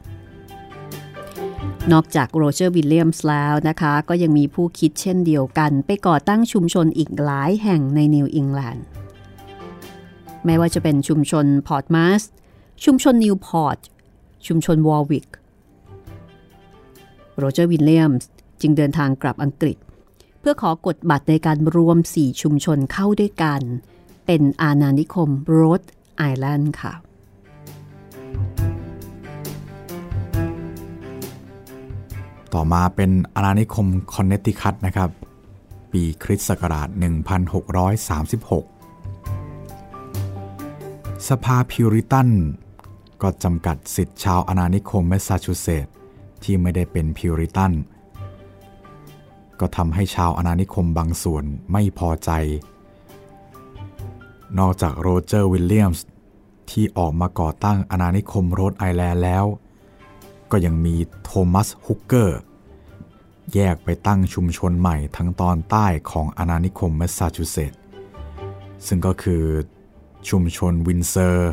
[1.92, 8.86] นอกจากโรเจอร์วิลเลียมส์แล้วนะคะ ก็ยังมีผู้คิดเช่นเดียวกัน ไปก่อตั้งชุมชนอีกหลายแห่งในนิวอิงแลนด์
[10.44, 12.22] ไม่ว่าจะเป็นชุมชนพอร์ตสมัท
[12.84, 13.78] ชุมชนนิวพอร์ต
[14.46, 15.28] ชุมชนวอร์วิก
[17.36, 18.28] โรเจอร์วิลเลียมส์
[18.60, 19.76] จึงเดินทางกลับอังกฤษ
[20.40, 23.62] เพื่อขอกฎบัตรในการรวม 4 ชุมชนเข้าด้วยกัน
[24.26, 25.82] เป็นอาณานิคมโรด
[26.16, 26.92] ไอแลนด์ค่ะ
[32.56, 35.10] ต่อมาเป็นอาณานิคมคอนเนตทิคัตนะครับ
[35.92, 36.88] ปีคริสต์ศักราช
[38.88, 42.28] 1636 สภาพิวริตัน
[43.22, 45.92] ก็จำกัดสิทธิ์ชาวอาณานิคมแมสซาชูเซตส์
[46.42, 47.72] ที่ไม่ได้เป็นพิวริตัน
[49.60, 52.30] ก็ทำให้ชาวอาณานิคมบางส่วนไม่พอใจ
[54.58, 56.06] นอกจากโรเจอร์วิลเลียมส์
[56.70, 59.46] ที่ออกมาก่อตั้งอาณานิคมโรดไอแลนด์แล้ว
[60.52, 62.38] ก็ยังมีโทมัสฮุกเกอร์
[63.54, 67.80] แยกไปตั้งชุมชนใหม่ทั้งตอนใต้ของอาณานิคมแมสซาชูเซตส์
[68.86, 69.44] ซึ่งก็คือ
[70.28, 71.52] ชุมชนวินด์เซอร์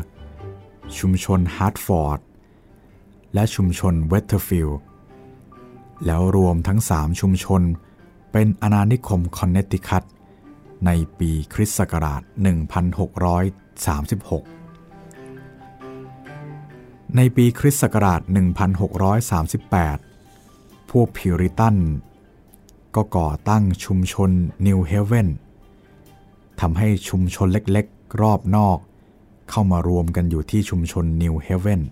[0.98, 2.20] ชุมชนฮาร์ตฟอร์ด
[3.34, 4.80] และชุมชนเวเทอร์สฟิลด์
[6.06, 7.62] แล้วรวมทั้ง 3 ชุมชน
[8.32, 10.02] เป็นอาณานิคมคอนเนตทิคัต
[10.86, 12.22] ในปีคริสต์ศักราช
[15.48, 20.13] 1636 ในปีคริสต์ศักราช 1638
[21.00, 21.76] พวกพิวริตัน
[22.94, 24.30] ก็ก่อตั้งชุมชน
[24.66, 25.28] นิวเฮเวน
[26.60, 28.78] ทำให้ชุมชนเล็กๆ รอบนอก
[29.50, 31.82] เข้ามารวมกันอยู่ที่ชุมชนนิวเฮเวน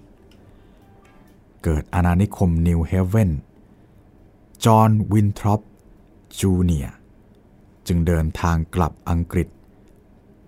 [1.62, 3.30] เกิดอาณานิคมนิวเฮเวน
[4.64, 5.60] จอห์นวินทรอป
[6.40, 6.88] จูเนีย
[7.86, 9.48] จึงเดินทางกลับอังกฤษ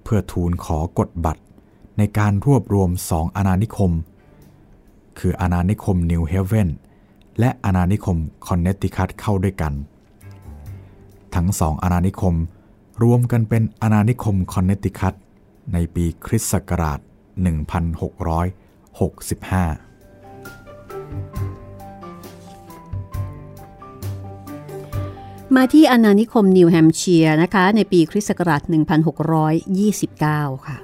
[0.03, 1.43] เพื่อทูลขอกฎบัตร
[1.99, 3.93] ในการรวบรวมสองอาณานิคม
[5.19, 6.69] คืออาณานิคมนิวเฮเวน
[7.39, 8.17] และอาณานิคม
[8.47, 9.73] คอนเนตติคัตเข้าด้วยกัน
[11.35, 12.35] ทั้งสองอาณานิคม
[13.03, 15.15] รวมกันเป็นอาณานิคมคอนเนตติคัต
[15.73, 17.07] ในปีคริสต์ศักราช 1665
[25.57, 28.63] มาที่อาณานิคมนิวแฮมเชียร์นะคะในปีคริสต์ศักราช
[29.85, 30.79] 1629 ค่ะ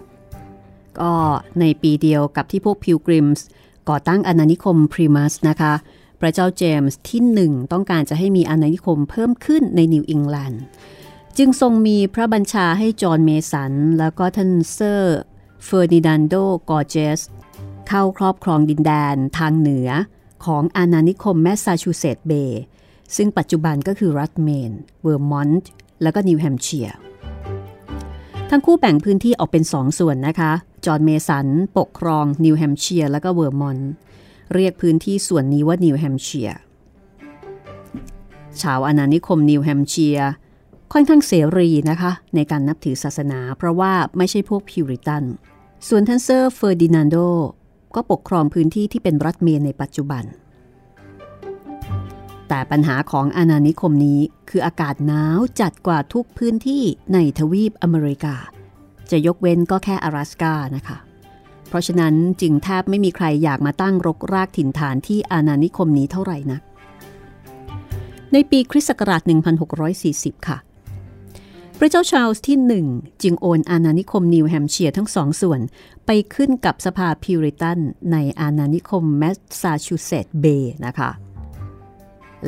[1.01, 1.13] ก็
[1.61, 3.47] ในปีเดียวกับที่พวกพิลกริมส์
[3.89, 5.73] ก่อตั้งอาณานิคมพลีมัธนะคะ
[6.21, 10.63] พระเจ้าเจมส์ที่หนึ่งต้องการจะให้มีอาณานิคมเพิ่มขึ้นในนิวอิงแลนด์
[11.39, 15.21] จึงทรงมีพระบัญชาให้จอห์นเมสัน แล้วก็ท่านเซอร์
[15.65, 16.35] เฟอร์ดินานโด
[16.71, 17.21] กอร์เจส
[17.89, 19.89] เข้าครอบครองดินแดนทางเหนือ
[20.45, 22.63] ของอาณานิคมแมสซาชูเซตส์เบย์
[23.17, 25.71] ซึ่งปัจจุบันก็คือรัฐเมน เวอร์มอนต์
[26.03, 26.97] และก็นิวแฮมเชียร์
[28.51, 30.53] ทั้งคู่แบ่งพื้นที่ออกเป็นสองส่วนนะคะ
[30.87, 31.47] จอห์นเมสัน
[31.79, 33.91] ปกครองนิวแฮมเชียร์และก็เวอร์มอนต์
[34.55, 36.59] เรียกพื้นที่ส่วนนี้ว่านิวแฮมเชียร์
[38.63, 40.31] ชาวอาณานิคมนิวแฮมเชียร์
[40.93, 45.25] ค่อนข้างเสรีนะคะ ในการนับถือศาสนา เพราะว่าไม่ใช่พวกพิวริตัน
[45.89, 47.17] ส่วนท่านเซอร์เฟอร์ดินานโด
[47.95, 50.25] ก็ปกครองพื้นที่ที่เป็นรัฐเมนในปัจจุบัน
[52.49, 56.83] แต่ปัญหาของอาณานิคมนี้คืออากาศหนาวจัดกว่าทุกพื้นที่
[57.15, 58.37] ในทวีปอเมริกา
[59.11, 60.99] จะยกเว้นก็แค่อะแลสกานะคะ
[61.71, 66.63] เพราะฉะนั้นจึงแทบไม่มีใครอยากมาตั้งรกรากถิ่นฐานที่อาณานิคมนี้เท่าไหร่นัก
[68.33, 69.23] ในปีคริสต์ศักราช
[69.85, 70.59] 1640 ค่ะ
[71.79, 72.87] พระเจ้าชาลส์ที่หนึ่ง
[73.23, 75.61] จึงโอนอาณานิคมนิวแฮมเชียร์ทั้งสองส่วน
[76.07, 77.79] ไปขึ้นกับสภาพิวริตัน
[78.13, 81.11] ในอาณานิคมแมสซาชูเซตส์เบย์นะคะ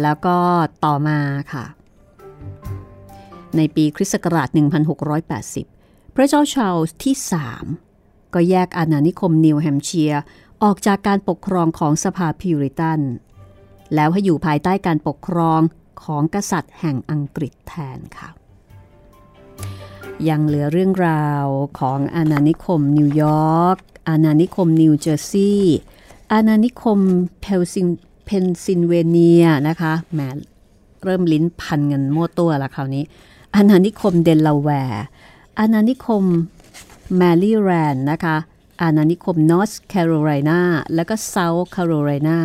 [0.02, 0.38] แล้วก็
[0.84, 1.18] ต่อมา
[1.52, 1.64] ค่ะ
[3.56, 4.48] ในปีคริสต์ศักราช
[5.32, 7.91] 1680 พระเจ้าชาลส์ที่ 3
[8.34, 10.22] ก็แยกอาณานิคมนิวแฮมเชียร์
[10.62, 13.00] ออกจากการปกครองของสภาพิวริตัน
[13.94, 15.60] แล้วให้อยู่ภายใต้การปกครอง
[16.04, 18.28] ของกษัตริย์แห่งอังกฤษแทนค่ะ
[20.28, 21.46] ยังเหลือเรื่องราว
[21.78, 23.76] ของอาณานิคมนิวยอร์ก
[24.08, 25.78] อาณานิคมนิวเจอร์ซีย์
[26.32, 26.98] อาณานิคม
[27.40, 27.88] เพลซิน
[28.24, 30.20] เพนซิลเวเนียนะคะแหม
[31.04, 33.04] เริ่มลิ้นพันกันมั่วตัวละคราวนี้
[33.54, 35.04] อาณานิคมเดลาแวร์
[35.58, 36.24] อาณานิคม
[37.16, 38.36] แมรี่แลนด์นะคะ
[38.82, 40.60] อาณานิคมนอร์ทแคโรไลนา
[40.94, 42.38] และก็เซาท์แคโรไลนา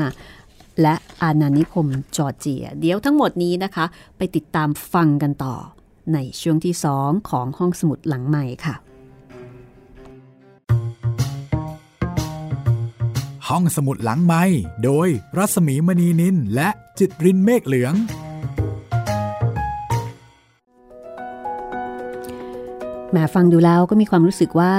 [0.81, 3.85] และอาณานิคมจอร์เจีย เดี๋ยวทั้งหมดนี้นะคะ
[4.17, 5.55] ไปติดตามฟังกันต่อ
[6.13, 8.75] ในช่วงที่2ของห้องสมุดหลังใหม่ค่ะ
[13.47, 14.43] ห้องสมุดหลังไม้
[14.83, 17.93] โดยรัสมีมณีนินและจิตรินเมฆเหลือง
[23.11, 24.73] แหมฟังดูแล้วก็มีความรู้สึกว่า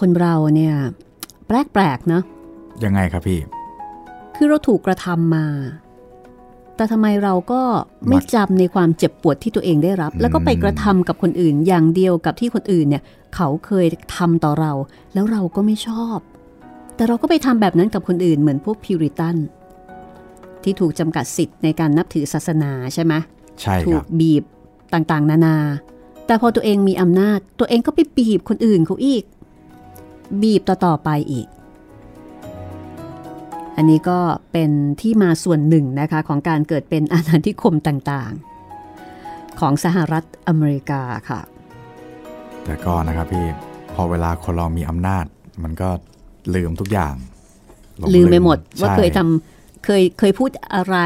[0.00, 0.74] คนเราเนี่ย
[1.46, 2.22] แปลกๆเนาะ
[2.84, 3.40] ยังไงครับพี่
[4.36, 5.46] คือเราถูกกระทำมา
[6.76, 7.60] แต่ทำไมเราก็
[8.08, 13.02] ไม่มักจำในความเจ็บปวดที่ตัวเองได้รับ แล้วก็ไปกระทำกับคนอื่นอย่างเดียวกับที่คนอื่นเนี่ย
[13.34, 13.86] เขาเคย
[14.16, 14.72] ทำต่อเรา
[15.14, 16.18] แล้วเราก็ไม่ชอบ
[16.96, 19.36] แต่เราก็ไปทำแบบนั้นกับคนอื่นเหมือนพวกพิวริตัน
[20.62, 23.14] ที่ถูกจำกัดสิทธิ์ในการนับถือศาสนาใช่ไหม
[23.60, 24.44] ใช่คถูรักบบีบ
[24.92, 25.56] ต่างๆ นานา
[26.28, 29.24] แต่พอตัวเองมีอำนาจตัวเองก็ไปบีบคนอื่นเขาอีก
[30.42, 31.46] บีบต่อๆไปอีก
[33.76, 34.18] อันนี้ก็
[34.52, 41.40] เป็นที่มาส่วนหนึ่งนะคะของการเกิดเป็นอาณานิคมต่างๆ ของสหรัฐอเมริกาค่ะ
[42.64, 43.46] แต่ก็นะครับพี่
[43.94, 45.24] พอเวลาคนเรามีอำนาจ
[45.62, 45.90] มันก็
[46.54, 47.14] ลืมทุกอย่าง
[47.98, 50.96] หงลืมไปหมดว่าใช่เคยทำเคยเคยพูดอะไร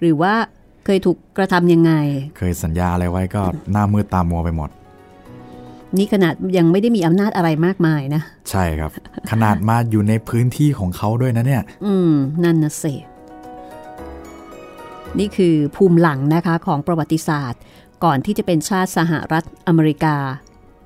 [0.00, 0.34] หรือว่า
[0.86, 1.92] เคยถูกกระทำยังไง
[2.38, 4.70] เคยสัญญาอะไรไว้ก็หน้ามืดตามัวไปหมด
[5.96, 8.90] นี่ขนาดยังไม่ได้มีอำนาจอะไรมากมายนะ ใช่ครับ
[9.30, 12.12] ขนาดมาอยู่ในพื้นที่ของเขาด้วยนะเนี่ย อืม
[12.44, 12.84] นั่นนะเส
[15.18, 17.60] นี่คือภูมิหลังนะคะของประวัติศาสตร์
[18.04, 20.16] ก่อนที่จะเป็นชาติสหรัฐอเมริกา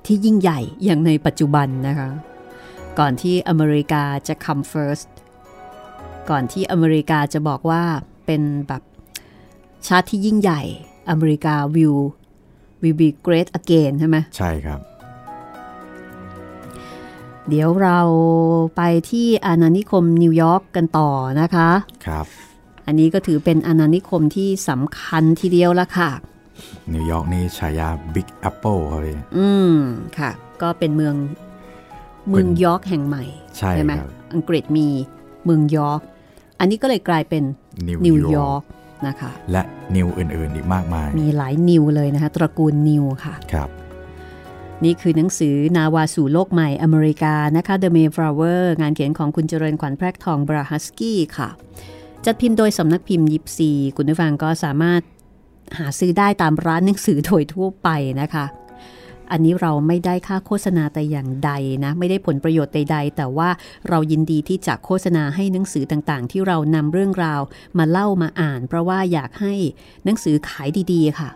[0.05, 2.09] ที่ยิ่งใหญ่อย่างในปัจจุบันนะคะ
[2.99, 5.09] ก่อนที่อเมริกาจะ come first
[6.29, 7.83] ก่อนที่อเมริกาจะบอกว่า
[8.25, 8.81] เป็นแบบ
[9.87, 10.61] ชาติที่ยิ่งใหญ่
[11.09, 12.01] อเมริกา will
[12.81, 14.79] will be great again ใช่ไหมใช่ครับ
[17.49, 17.99] เดี๋ยวเรา
[18.75, 21.09] ไปที่อาณานิคมนิวยอร์กกันต่อ
[21.41, 21.69] นะคะ
[22.07, 22.25] ครับ
[22.85, 26.09] อันนี้ก็ถือเป็นอาณานิคมที่สำคัญทีเดียวละค่ะ
[26.93, 29.75] นิวยอร์กนี่ฉายา Big Apple ครับพี่อืม
[30.17, 31.15] ค่ะ ก็เป็นเมือง
[32.29, 33.23] เมืองยอร์กแห่งใหม่
[33.57, 34.87] ใช่ไหมครับอังกฤษมี
[35.45, 36.01] เมืองยอร์ก
[36.59, 37.43] อันนี้ก็เลยกลายเป็น
[37.87, 39.61] นิวนิวยยออร์ร์กก นะคะ และ
[39.95, 43.69] New อื่นๆอีกมากมาย มีหลาย New เลยนะคะ ตระกูล New ค่ะครับ
[44.83, 51.49] นี่คือหนังสือนาวาสู่โลกใหม่อเมริกานะคะ The Mayflower งานเขียนของคุณเจริญขวัญแพรกทองบราฮัสกี้ค่ะ
[52.25, 55.01] จัดพิมพ์โดยสำนักพิมพ์ยิปซีคุณผู้ฟังก็สามารถ
[55.77, 57.89] หาซื้อได้ตามร้านหนังสือโดยทั่วไป
[58.21, 58.45] นะคะ
[59.31, 61.51] อันนี้เราไม่ได้ค่าโฆษณาแต่อย่างใด
[61.83, 63.49] นะ ไม่ได้ผลประโยชน์ใดๆ แต่ว่า
[63.89, 67.41] เรายินดีที่จะโฆษณาให้หนังสือต่างๆ ที่เรานำเรื่องราว
[67.77, 69.53] มาเล่ามาอ่าน เพราะว่าอยากให้
[70.05, 71.29] หนังสือขายดีๆ ค่ะ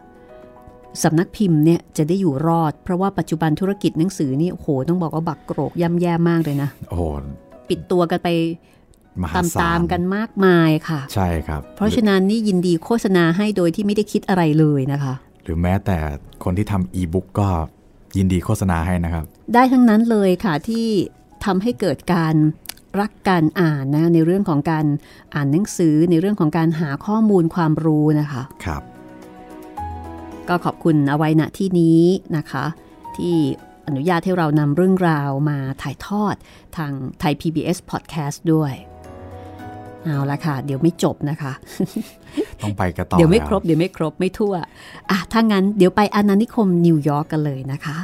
[1.03, 7.03] สำนักพิมพ์เนี่ยจะได้อยู่รอด เพราะว่าปัจจุบันธุรกิจหนังสือนี่โอ้โหต้องบอกว่าบักโกรกย่ำแย่มากเลยนะโอ้โห
[7.69, 8.29] ปิดตัวกันไป
[9.21, 15.97] มหาตามศาตามลๆกันมากมายค่ะ ใช่ครับ เพราะฉะนั้นนี่ยินดีโฆษณาให้โดยที่ไม่ได้คิดอะไรเลยนะคะ หรือแม้แต่
[16.43, 17.49] คนที่ทำอีบุ๊กก็
[18.17, 19.23] ยินดีโฆษณาให้นะครับ
[19.53, 20.87] ได้ทั้งนั้นเลยค่ะที่
[21.45, 22.35] ทำให้เกิดการ
[22.99, 24.85] รักการอ่านนะในเรื่องของการ
[25.35, 28.83] อ่านหนังสือในเรื่องของการหาข้อมูลความรู้นะคะครับ
[30.47, 32.01] ก็ขอบคุณเอาไว้ณที่นี้
[32.37, 32.65] นะคะ
[33.17, 33.35] ที่
[33.87, 36.35] อนุญาตให้เรานำเรื่องราวมาถ่ายทอด
[36.77, 38.73] ทางไทย PBS Podcast ด้วย
[40.05, 41.51] เอาละค่ะ เดี๋ยวไม่จบนะคะ
[42.63, 44.53] ต้องไปกันต่อเดี๋ยวไม่แล้ครบเดี๋ยวไม่ครบไม่ทั่ว
[45.09, 47.97] อะถ้างั้นเดี๋ยวไปอาณานิคมนิวยอร์กกันเลยนะคะ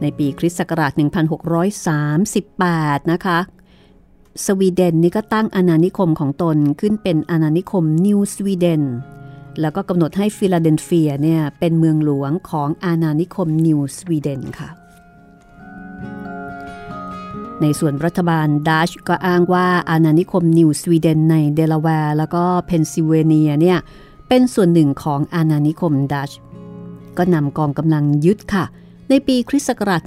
[0.00, 0.92] ในปีคริสต์ศักราช
[2.26, 3.38] 1638 นะคะ
[4.44, 8.82] สวีเดนนี่ก็ตั้งอาณานิคมของตนขึ้นเป็นอาณานิคมนิวสวีเดน
[9.60, 14.70] แล้วก็กำหนดให้ฟิลาเดลเฟียเนี่ยเป็นเมืองหลวงของอาณานิคมนิวสวีเดนค่ะ
[17.62, 23.78] ในส่วนรัฐบาลดัชก็อ้างว่าอาณานิคมนิวสวีเดนในเดลาแวร์แล้วก็เพนซิลเวเนียเนี่ย
[24.28, 26.30] เป็นส่วนหนึ่งของอาณานิคมดัช
[27.18, 28.64] ก็นำกองกำลังยึดค่ะ
[29.10, 30.00] ในปีคริสต์ศักราช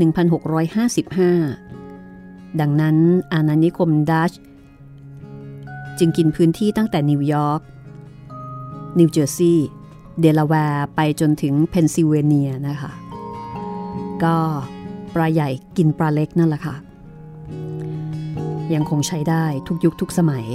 [0.78, 2.98] 1655 ดังนั้น
[3.34, 4.32] อาณานิคมดัช
[6.00, 7.62] จึงกินพื้นที่ตั้งแต่นิวยอร์ก
[9.00, 9.68] นิวเจอร์ซีย์
[10.20, 12.92] เดลาแวร์ไปจนถึงเพนซิลเวเนียนะคะ
[14.24, 14.36] ก็
[15.14, 16.76] ปลาใหญ่กินปลาเล็กนั่นแหละค่ะ
[18.74, 20.46] ยังคงใช้ได้ทุกยุคทุกสมัย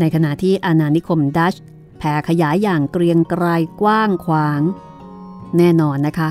[0.00, 1.54] ในขณะที่อาณานิคมดัช
[1.98, 3.44] แผ่ขยายอย่างเกรียงไกร
[3.80, 4.60] กว้างขวาง
[5.58, 6.30] แน่นอนนะคะ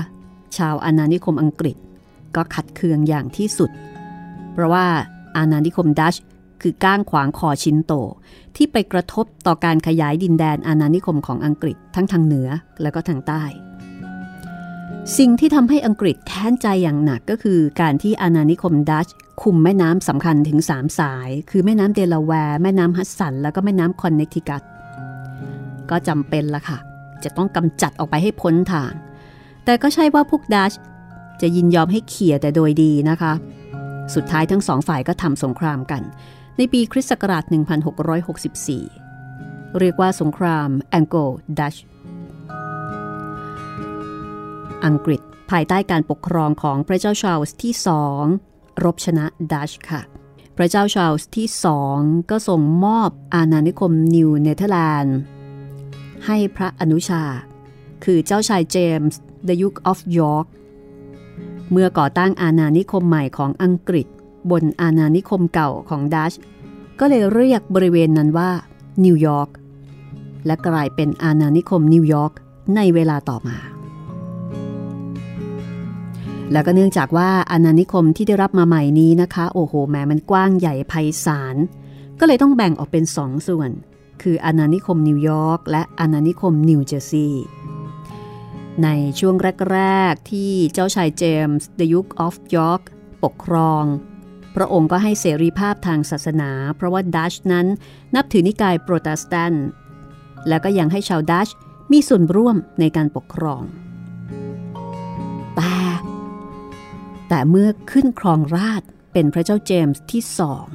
[0.56, 1.76] ชาวอาณานิคมอังกฤษ
[2.36, 3.70] ก็ขัดเคืองอย่างที่สุด
[4.52, 4.86] เพราะว่า
[5.36, 6.14] อาณานิคมดัช
[6.62, 7.92] คือก้างขวางคอชินโต
[8.56, 12.48] ที่ไปกระทบต่อการขยายดินแดนอาณานิคมของอังกฤษทั้งทางเหนือ
[12.82, 13.42] และก็ทางใต้
[15.18, 19.08] สิ่งที่ทำให้อังกฤษแค้นใจอย่างหนักก็คือการที่อาณานิคมดัช
[19.42, 24.62] คุมแม่น้ำสำคัญถึง3สาย คือแม่น้ำเดลาแวร์ แม่น้ำฮัสสัน แล้วก็แม่น้ำคอนเนคทิคัต
[25.90, 26.78] ก็จำเป็นละค่ะ
[27.24, 28.92] จะต้องกำจัดออกไปให้พ้นทาง
[29.64, 30.72] แต่ก็ใช่ว่าพวกดัช
[31.42, 33.32] จะยินยอมให้เขี่ยแต่โดยดีนะคะ
[34.14, 36.02] สุดท้ายทั้งสองฝ่ายก็ทำสงครามกัน
[36.62, 37.44] ในปีคริสต์ศักราช
[39.00, 41.76] 1664 เรียกว่าสงครามแองโกลดัช
[44.84, 48.22] อังกฤษภายใต้การปกครองของพระเจ้าชาร์ลส์ที่สอง
[48.84, 50.00] รบชนะดัชค่ะ
[50.56, 51.98] พระเจ้าชาร์ลส์ที่สอง
[52.30, 55.16] ก็ส่งมอบอาณานิคมนิวเนเธอร์แลนด์
[56.26, 57.24] ให้พระอนุชา
[58.04, 60.46] คือเจ้าชายเจมส์ the Duke of York
[61.70, 64.08] เมื่อก่อตั้งอาณานิคมใหม่ของอังกฤษ
[64.50, 66.32] บนอาณานิคมเก่าของดัช
[67.00, 68.50] ก็เลยเรียกบริเวณนั้นว่า
[69.04, 69.48] นิวยอร์ก
[70.46, 72.32] และกลายเป็นอาณานิคมนิวยอร์ก
[72.76, 73.56] ในเวลาต่อมา
[76.52, 80.92] แล้วก็เนื่องจากว่าอาณานิคมที่ได้รับมาใหม่นี้นะคะ โอ้โหแหมมันกว้างใหญ่ไพ
[81.24, 81.56] ศาล
[82.18, 83.70] ก็เลยต้องแบ่งออกเป็นสองส่วน
[84.22, 87.44] คืออาณานิคมนิวยอร์กและอาณานิคมนิวเจอร์ซีย์
[88.82, 88.88] ใน
[89.18, 89.34] ช่วง
[89.72, 89.80] แร
[90.10, 92.82] ก ๆ ที่เจ้าชายเจมส์ The Duke of York
[93.24, 93.84] ปกครอง
[94.56, 97.66] พระองค์ก็ให้เสรีภาพทางศาสนา เพราะว่าดัชนั้น
[98.14, 99.66] นับถือนิกายโปรเตสแตนต์
[100.48, 101.48] แล้วก็ยังให้ชาวดัช
[101.92, 103.62] มีส่วนร่วมในการปกครอง
[105.56, 105.74] แต่
[107.28, 108.82] แต่เมื่อขึ้นครองราช
[109.12, 110.66] เป็นพระเจ้าเจมส์ที่สอง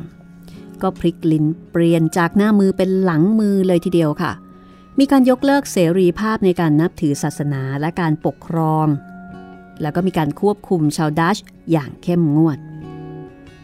[0.81, 4.31] ก็พลิกลิ้นเปลี่ยนจากหน้ามือเป็นหลังมือเลยทีเดียวค่ะ
[4.99, 8.87] มีการยกเลิกเสรีภาพในการนับถือศาสนาและการปกครอง
[9.81, 11.37] แล้วก็มีการควบคุมชาวดัช
[11.71, 12.59] อย่างเข้มงวด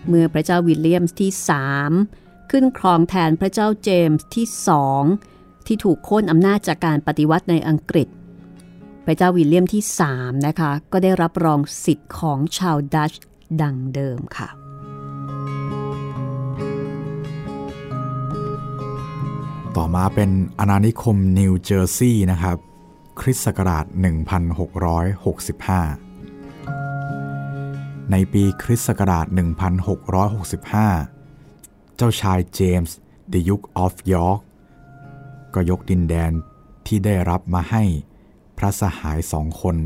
[0.07, 1.31] เมื่อพระเจ้าวิลเลียมส์ที่
[1.91, 5.03] 3ขึ้นครองแทนพระเจ้าเจมส์ที่สอง
[5.67, 8.07] ที่ถูกโค่นอำนาจจากการปฏิวัติในอังกฤษ
[9.05, 9.83] พระเจ้าวิลเลียมที่
[10.13, 13.13] 3นะคะ ก็ได้รับรองสิทธิ์ของชาวดัช
[13.61, 14.49] ดั้งเดิมค่ะ
[19.77, 20.29] ต่อมาเป็น
[20.59, 22.57] อาณานิคมนิวเจอร์ซีย์นะครับ
[23.19, 26.10] คริสต์ศักราช 1665
[28.11, 29.25] ในปีคริสต์ศักราช
[31.21, 32.97] 1665 เจ้าชายเจมส์
[33.31, 34.39] The Duke of York
[35.53, 36.31] ก็ยกดินแดน
[36.87, 37.83] ที่ได้รับมาให้
[38.57, 39.77] พระสหายสองคน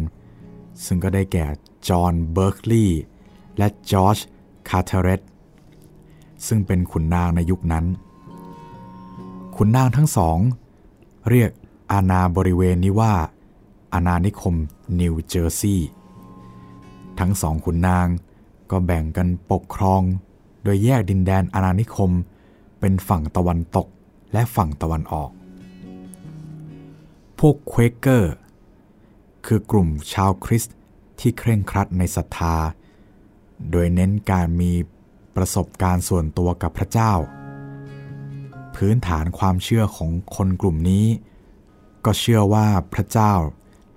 [0.85, 1.45] ซึ่งก็ได้แก่
[1.87, 3.01] จอห์นเบิร์กลีย์
[3.57, 4.17] และจอร์จ
[4.69, 5.21] คาร์เทเรต
[6.47, 7.85] ซึ่งเป็นขุนนางในยุคนั้น
[9.55, 10.37] ขุนนางทั้งสอง
[11.29, 11.51] เรียก
[11.91, 13.13] อาณาบริเวณนี้ว่า
[13.93, 14.55] อาณานิคม
[14.99, 15.89] นิวเจอร์ซีย์
[17.19, 18.07] ทั้งสองขุนนาง
[18.71, 20.01] ก็แบ่งกันปกครอง
[20.63, 22.11] โดยแยกดินแดนอาณานิคม
[22.79, 23.87] เป็นฝั่งตะวันตก
[24.33, 25.29] และฝั่งตะวันออก
[27.39, 28.33] พวกเควเกอร์
[29.45, 30.75] คือกลุ่มชาวคริสต์
[31.19, 32.55] ที่เคร่งครัดในศรัทธา
[33.71, 34.71] โดยเน้นการมี
[35.35, 37.13] ประสบการณ์ส่วนตัวกับพระเจ้า
[38.75, 41.05] พื้นฐานความเชื่อของคนกลุ่มนี้
[42.05, 43.33] ก็เชื่อว่าพระเจ้า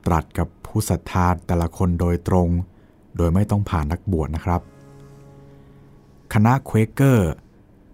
[0.07, 2.49] ตรัสกับผู้ศรัทธาแต่ละคนโดยตรง
[3.19, 4.61] โดยไม่ต้องผ่านนักบวชนะครับ
[6.35, 7.33] คณะเควเกอร์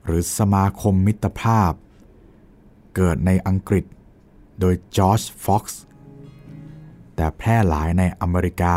[0.04, 1.72] หรือสมาคมมิตรภาพ
[2.96, 3.84] เกิดในอังกฤษ
[4.60, 5.82] โดยจอร์จฟ็อกซ์
[7.14, 8.76] แต่แพร่หลายในอเมริกา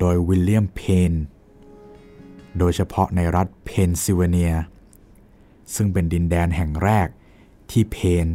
[0.00, 1.12] โดยวิลเลียมเพน
[2.58, 4.54] โดยเฉพาะในรัฐเพนซิลเวเนีย
[5.74, 7.08] ซึ่งเป็นดินแดนแห่งแรก
[7.70, 8.26] ที่เพน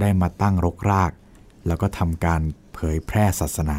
[0.00, 1.12] ได้มาตั้งรกราก
[1.66, 2.40] แล้วก็ทำการ
[2.74, 3.78] เผยแพร่ศาสนา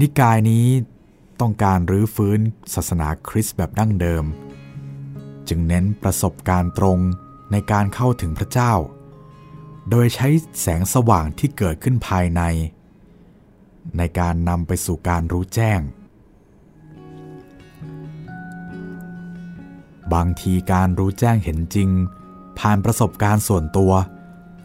[0.00, 0.66] นิกายนี้
[1.40, 2.40] ต้องการรื้อฟื้น
[2.74, 4.24] ศาสนาคริสต์แบบดั้งเดิม
[5.48, 6.98] จึงเน้นประสบการณ์ตรง
[7.52, 8.72] ในการเข้าถึงพระเจ้า
[9.90, 10.28] โดยใช้
[10.60, 12.42] แสงสว่างที่เกิดขึ้นภายใน
[13.98, 15.80] ในการนำไปสู่การรู้แจ้ง
[20.12, 21.90] บางทีการรู้แจ้งเห็นจริง
[22.58, 23.92] ผ่านประสบการณ์ส่วนตัว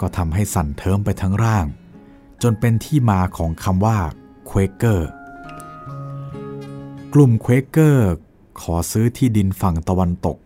[0.02, 1.66] ก็ทำให้สั่นเทิมไปทั้งร่าง
[2.42, 3.98] จนเป็นที่มาของคำว่า
[4.48, 5.10] เควเกอร์
[7.18, 8.14] กลุ่มเควเกอร์
[8.62, 10.38] ขอซื้อที่ดินฝั่งตะวันตก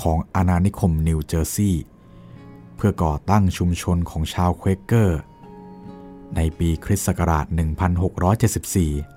[0.00, 1.84] ของอาณานิคมนิวเจอร์ซีย์
[2.76, 5.18] เพื่อก่อตั้งชุมชนของชาวเควเกอร์
[6.36, 7.46] ในปีคริสต์ศักราช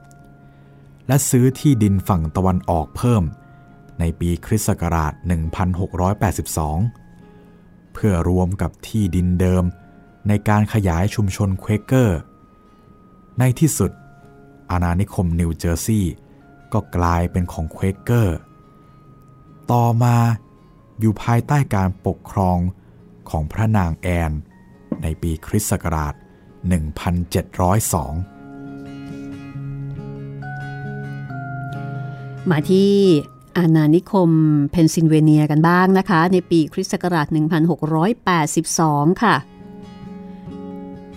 [0.04, 3.24] 1674 และซื้อที่ดินฝั่งตะวันออกเพิ่ม
[3.99, 5.14] ในปีคริสต์ศักราช
[7.14, 9.64] 1682 เพื่อรวมกับที่ดินเดิม
[10.28, 12.20] ในการขยายชุมชนเควเกอร์
[13.39, 13.91] ในที่สุด
[14.72, 16.14] อาณานิคมนิวเจอร์ซีย์
[16.74, 18.38] ก็กลายเป็นของเควเกอร์
[19.72, 20.15] ต่อมา
[20.99, 22.57] อยู่ภายใต้การปกครอง
[23.30, 24.32] ของพระนางแอน
[25.03, 26.19] ในปีคริสต์ศักราช 1702
[32.49, 32.93] มาที่
[33.57, 34.30] อาณานิคม
[34.72, 37.28] เพนซิลเวเนียกันบ้างนะคะ ในปีคริสต์ศักราช
[38.43, 39.36] 1682 ค่ะ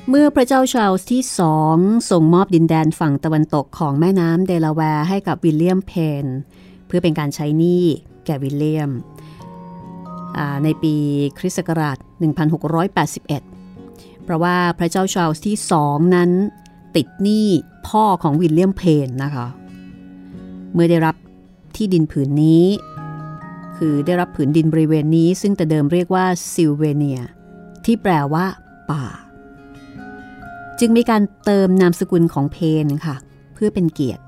[0.08, 1.76] เมื่อพระเจ้าชาร์ลส์ที่สอง
[2.10, 5.92] ส่งมอบดินแดนฝั่งตะวันตกของแม่น้ำเดลาแวร์ให้กับวิลเลียมเพ
[6.24, 6.26] น
[6.86, 7.84] เพื่อเป็นการใช้หนี้
[8.26, 8.90] แก่วิลเลียม
[10.64, 10.94] ในปี
[11.38, 11.96] คริสต์ศักราช
[13.30, 16.30] 1681 เพราะว่าพระเจ้าชาร์ลส์ที่สองนั้น
[16.96, 17.46] ติดหนี้
[17.88, 19.46] พ่อของวิลเลียมเพนนะคะ
[20.72, 21.16] เมื่อได้รับ
[21.76, 22.64] ที่ดินผืนนี้
[23.76, 27.20] คือได้รับผืนดินบริเวณนี้ซึ่งแต่เดิมเรียกว่าซิลเวเนีย
[27.84, 28.44] ที่แปลว่า
[28.90, 29.04] ป่า
[30.80, 33.16] จึงมีการเติมนามสกุลของเพนค่ะ
[33.54, 34.22] เพื่อเป็นเกียรติ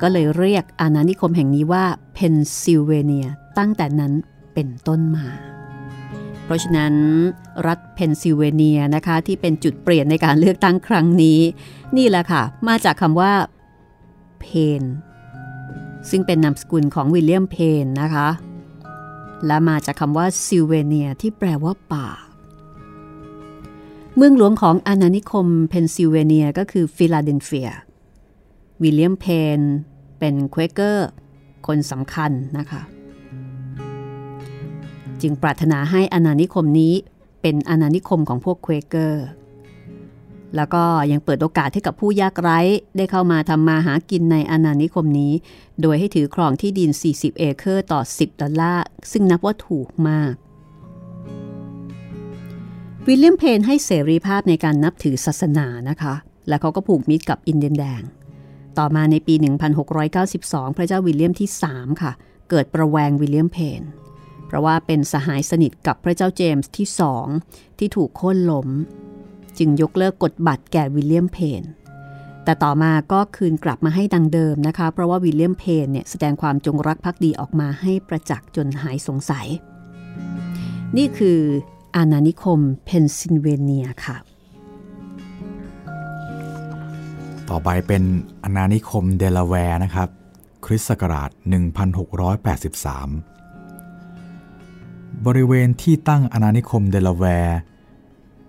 [0.00, 1.84] ก็เลยเรียกอาณานิคมแห่งนี้ว่า
[2.14, 3.26] เพนซิลเวเนีย
[3.58, 4.12] ตั้งแต่นั้น
[4.54, 5.26] เป็นต้นมา
[6.44, 6.94] เพราะฉะนั้น
[7.66, 11.40] รัฐเพนซิลเวเนียนะคะที่เป็นจุดเปลี่ยนในการเลือกตั้งครั้งนี้
[11.96, 13.32] นี่แหละค่ะ มาจากคำว่า
[14.40, 14.46] เพ
[14.80, 14.82] น
[16.10, 18.28] ซึ่งเป็นนามสกุลของวิลเลียมเพนนะคะ
[19.46, 22.08] และมาจากคำว่าซิลเวเนียที่แปลว่าป่า
[24.16, 27.70] เมืองหลวงของอาณานิคมเพนซิลเวเนียก็คือฟิลาเดลเฟีย
[28.82, 29.26] วิลเลียมเพ
[29.58, 29.60] น
[30.18, 31.08] เป็นเควเกอร์
[31.66, 32.82] คนสำคัญนะคะ
[35.22, 36.94] จึงปรารถนาให้อาณานิคมนี้
[37.42, 39.26] เป็นอาณานิคมของพวกเควเกอร์
[40.56, 42.58] แล้วก็ยังเปิดโอกาสให้กับผู้ยากไร้
[42.96, 45.32] ได้เข้ามาทำมาหากินในอาณานิคมนี้
[45.80, 50.34] โดยให้ถือครองที่ดิน 40 เอเคอร์ต่อ 10 ดอลลาร์ ซึ่งนับว่าถูกมาก
[53.08, 56.14] วิลเลียมเพนให้เสรีภาพในการนับถือศาสนานะคะ
[56.48, 58.02] และเขาก็ผูกมิตรกับอินเดียนแดง
[58.78, 59.34] ต่อมาในปี
[60.06, 62.12] 1692 พระเจ้าวิลเลียมที่ 3 ค่ะ
[62.50, 63.82] เกิดระแวงวิลเลียมเพน
[64.46, 67.26] เพราะว่าเป็นสหายสนิทกับพระเจ้าเจมส์ที่สอง
[67.78, 68.68] ที่ถูกโค่นล้ม
[69.58, 71.62] จึงยกเลิกกฎบัตรแก่วิลเลียมเพน
[72.44, 79.46] แต่ต่อมาก็คืนกลับมาให้ดังเดิมนะคะ เพราะว่าวิลเลียมเพนเนี่ยแสดงความจงรักภักดีออกมาให้ประจักษ์จนหายสงสัย
[80.96, 81.40] นี่คือ
[81.98, 84.16] อาณานิคมเพนซิลเวเนียค่ะ
[87.48, 88.02] ต่อไปเป็น
[88.44, 90.08] อาณานิคมเดลาแวร์นะครับ
[90.64, 91.30] คริสต์ศักราช
[94.06, 97.58] 1683 บริเวณที่ตั้งอาณานิคมเดลาแวร์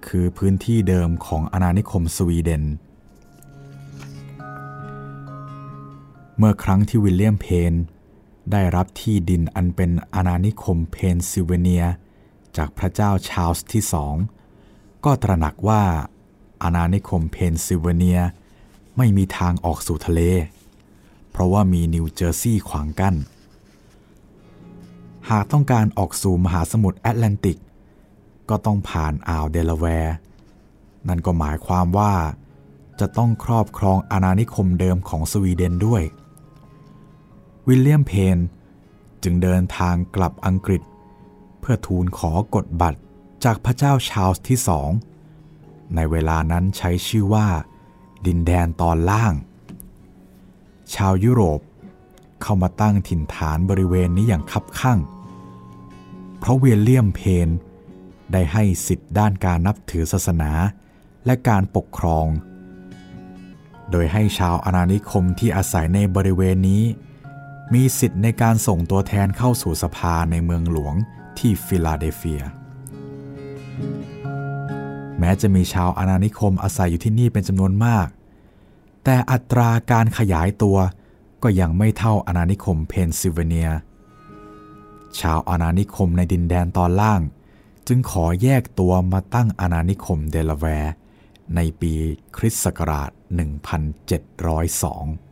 [0.08, 2.64] คือพื้นที่เดิมของอาณานิคมสวีเดน
[6.38, 7.74] เมื่อครั้งที่วิลเลียมเพน
[8.52, 11.86] ได้รับที่ดินอันเป็นอาณานิคมเพนซิลเวเนีย
[12.58, 14.16] จากพระเจ้าชาลส์ที่สอง
[15.06, 15.84] ก็ตระหนักว่า
[16.64, 18.22] อาณานิคมเพนซิลเวเนีย
[18.98, 20.22] ไม่มีทางออกสู่ทะเล
[21.32, 23.16] เพราะว่ามีนิวเจอร์ซีย์ขวางกั้น
[25.30, 27.58] หากต้องการออกสู่มหาสมุทรแอตแลนติก
[28.50, 30.16] ก็ต้องผ่านอ่าวเดลาแวร์
[31.08, 32.14] นั่นก็หมายความว่า
[33.00, 36.04] จะต้องครอบครองอาณานิคมเดิมของสวีเดนด้วย
[37.68, 38.38] วิลเลียมเพน
[39.24, 43.00] จึงเดินทางกลับอังกฤษเพื่อทูลขอกฎบัตร
[43.44, 44.90] จากพระเจ้าชาลส์ที่สอง
[45.96, 47.48] ในเวลานั้นใช้ชื่อว่า
[48.26, 49.34] ดินแดนตอนล่าง
[50.96, 51.60] ชาวยุโรป
[52.42, 55.00] เข้ามาตั้งถิ่นฐานบริเวณนี้อย่างคับข้าง
[56.40, 57.50] เพราะเวลเลียมเพน
[58.32, 60.52] ได้ให้สิทธิ์ด้านการนับถือศาสนา
[61.26, 62.28] และการปกครอง
[63.92, 66.84] โดยให้ชาวอาณานิคมที่อาศัยในบริเวณนี้
[67.74, 70.96] มีสิทธิ์ในการส่งตัวแทนเข้าสู่สภาในเมืองหลวง
[71.40, 72.44] ที่ฟิลาเดลเฟีย
[75.20, 78.08] แม้จะมีชาวอาณานิคมอาศัยอยู่ที่นี่เป็นจำนวนมาก
[79.04, 80.78] แต่อัตราการขยายตัว
[81.44, 83.70] ก็ยังไม่เท่าอาณานิคมเพนซิลเวเนีย
[85.20, 87.22] ชาวอาณานิคมในดินแดนตอนล่าง
[87.88, 90.94] จึงขอแยกตัวมาตั้งอาณานิคมเดลาแวร์
[91.56, 91.94] ในปี
[92.38, 93.12] คริสต์ศักราช
[93.82, 95.25] 1702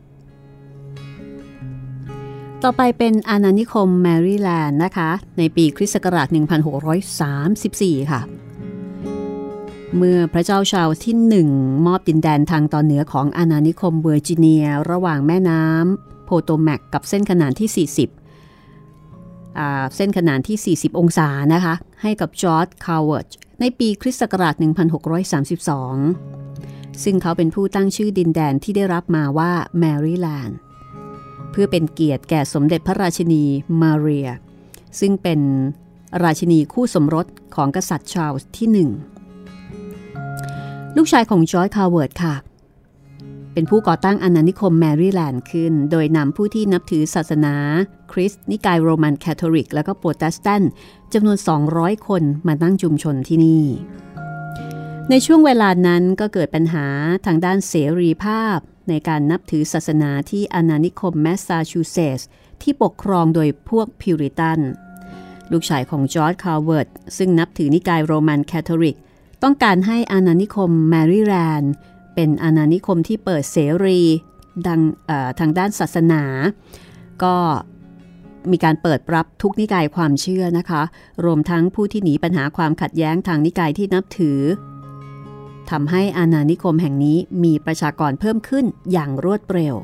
[2.66, 6.28] ต่อไปเป็นอาณานิคมแมริแลนด์นะคะ ในปีคริสต์ศักราช
[7.34, 8.20] 1634 ค่ะ
[9.96, 11.48] เมื่อพระเจ้าชาลส์ที่หนึ่ง
[11.86, 23.26] มอบดินแดนทางตอนเหนือของอาณานิคมเวอร์จิเนีย ระหว่างแม่น้ำโพโตแมกกับเส้นขนานที่ 40 เส้นขนานที่ 40 องศานะคะ ให้กับจอร์จคาลเวิร์ต
[23.60, 24.54] ในปีคริสต์ศักราช
[26.14, 30.58] 1632 ซึ่งเขาเป็นผู้ตั้งชื่อดินแดนที่ได้รับมาว่าแมริแลนด์
[31.56, 33.44] เพื่อเป็นเกียรติแก่สมเด็จพระราชินี
[33.80, 34.28] มาเรีย
[35.00, 35.40] ซึ่งเป็น
[36.24, 38.90] ราชินีคู่สมรสของกษัตริย์ชาลส์ที่หนึ่ง
[40.96, 42.34] ลูกชายของจอร์จคาลเวิร์ตค่ะ
[43.52, 47.54] เป็นผู้ก่อตั้งอาณานิคมแมริแลนด์ขึ้น โดยนำผู้ที่นับถือศาสนา
[48.12, 50.70] คริสต์นิกายโรมันคาทอลิก และก็โปรเตสแตนต์
[51.12, 51.38] จำนวน
[51.72, 53.64] 200 คนมาตั้งชุมชนที่นี่
[55.10, 56.86] ในช่วงเวลานั้นก็เกิดปัญหา
[57.26, 62.28] ทางด้านเสรีภาพ ในการนับถือศาสนาที่อาณานิคมแมสซาชูเซตส์
[62.62, 64.60] ที่ปกครองโดยพวกพิวริตัน
[65.52, 68.96] ลูกชายของจอร์จคาลเวิร์ตซึ่งนับถือนิกายโรมันคาทอลิก
[69.42, 71.72] ต้องการให้อาณานิคมแมริแลนด์
[72.14, 74.00] เป็นอาณานิคมที่เปิดเสรี
[74.66, 74.80] ดัง
[75.38, 76.22] ทางด้านศาสนา
[77.22, 77.36] ก็
[78.50, 80.82] มีการเปิดรับทุกนิกายความเชื่อนะคะ
[81.24, 84.40] รวมทั้งผู้ที่หนีปัญหาความขัดแย้งทางนิกายที่นับถือ
[85.70, 89.74] ทำให้อาณานิคมแห่งนี้มีประชากรเพิ่มขึ้นอย่างรวดเร็ว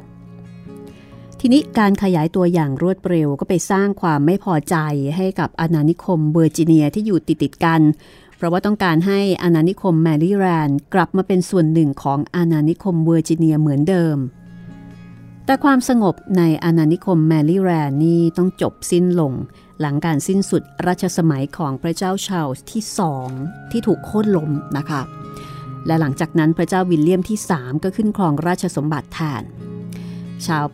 [1.40, 4.76] ทีนี้การขยายตัวอย่างรวดเร็วก็ไปสร้างความไม่พอใจ
[5.16, 7.80] ให้กับอาณานิคมเวอร์จิเนียที่อยู่ติดติดกัน
[8.36, 14.16] เพราะว่าต้องการให้อาณานิคมแมรี่แลนด์กลับมาเป็นส่วนหนึ่งของอาณานิคมเวอร์จิเนียเหมือนเดิม
[15.44, 19.32] แต่ความสงบในอาณานิคมแมรี่แลนด์นี่ต้องจบสิ้นลง
[19.80, 23.28] หลังการสิ้นสุดรัชสมัยของพระเจ้าชาลส์ที่สอง
[23.70, 25.02] ที่ถูกโค่นล้มนะคะ
[25.86, 29.42] และหลังจากนั้นพระเจ้าวิลเลียมที่ 3 ก็ขึ้นครองราชสมบัติแทน
[30.46, 30.64] ชาว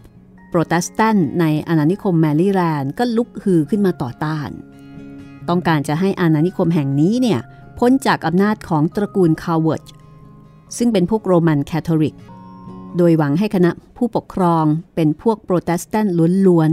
[0.49, 4.51] โปรเตสแตนต์ในอาณานิคมแมรี่แลนด์ก็ลุกฮือขึ้นมาต่อต้าน
[5.49, 7.41] ต้องการจะให้อาณานิคมแห่งนี้เนี่ย
[7.79, 9.85] พ้นจากอำนาจของตระกูลคาลเวิร์ต
[10.77, 12.17] ซึ่งเป็นพวกโรมันแคทอลิก
[12.97, 16.15] โดยหวังให้คณะผู้ปกครองเป็นพวกโปรเตสแตนต์
[16.47, 16.71] ล้วน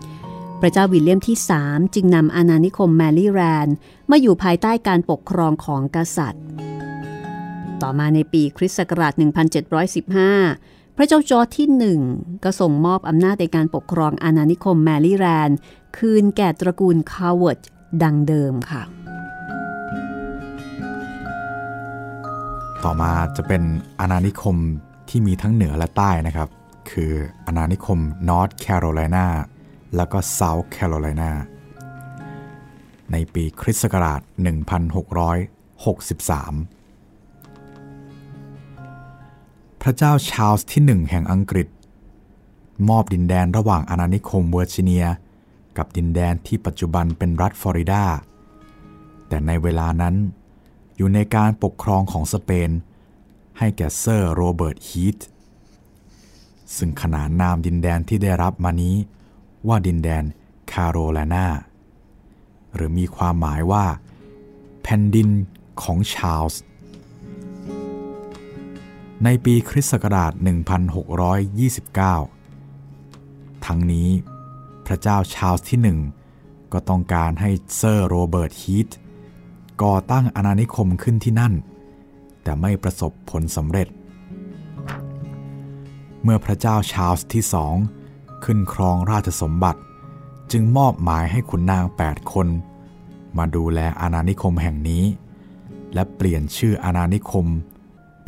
[0.00, 3.74] ๆ พระเจ้าวิลเลียมที่ 3 จึงนำอาณานิคมแมรี่แลนด์
[4.10, 6.44] มาอยู่ภายใต้การปกครองของกษัตริย์
[7.82, 9.12] ต่อมาในปีคริสต์ศักราช
[9.90, 11.68] 1715 พระเจ้าจอร์จที่
[12.06, 15.58] 1 ก็ส่งมอบอำนาจในการปกครองอาณานิคมแมรี่แลนด์
[15.96, 17.60] คืนแก่ตระกูลคาลเวิร์ต
[18.02, 18.82] ดังเดิมค่ะ
[22.84, 23.62] ต่อมาจะเป็น
[24.00, 24.56] อาณานิคม
[25.08, 26.48] ที่มีทั้งเหนือและใต้นะครับ
[26.90, 27.12] คือ
[27.46, 29.26] อาณานิคมนอร์ทแคโรไลนา
[29.96, 31.30] แล้วก็เซาท์แคโรไลนา
[33.12, 34.28] ในปีคริสต์ศักราช 1663
[39.82, 41.68] พระเจ้าชาร์ลส์ที่หนึ่งแห่งอังกฤษ
[42.88, 45.06] มอบดินแดนระหว่างอาณานิคมเวอร์จิเนีย
[45.76, 48.04] กับดินแดนที่ปัจจุบันเป็นรัฐฟลอริดา
[49.28, 50.14] แต่ในเวลานั้น
[50.96, 52.70] อยู่ในการปกครองของสเปน
[53.58, 55.18] ให้แก่เซอร์โรเบิร์ตฮีท
[56.76, 58.96] ซึ่งขนานนามดินแดนที่ได้รับมานี้
[59.68, 60.24] ว่าดินแดน
[60.72, 61.46] คาโรไลนา
[62.74, 63.84] หรือมีความหมายว่า
[64.82, 65.28] แผ่นดิน
[65.82, 66.62] ของชาร์ลส์
[69.24, 70.32] ในปีคริสต์ศักราช
[72.38, 74.08] 1629 ทั้งนี้
[74.86, 75.98] พระเจ้าชาลส์ที่หนึ่ง
[76.72, 78.88] ก็ต้องการให้เซอร์โรเบิร์ตฮีท
[79.82, 81.54] ก่อตั้งอาณานิคมขึ้นที่นั่น
[82.42, 83.88] แต่ไม่ประสบผลสำเร็จ
[86.22, 87.74] เมื่อพระเจ้าชาลส์ที่สอง
[88.44, 89.80] ขึ้นครองราชสมบัติ
[90.52, 92.48] จึงมอบหมายให้ขุนนาง 8 คน
[93.38, 95.04] มาดูแลอาณานิคมแห่งนี้
[95.94, 97.46] และเปลี่ยนชื่ออาณานิคม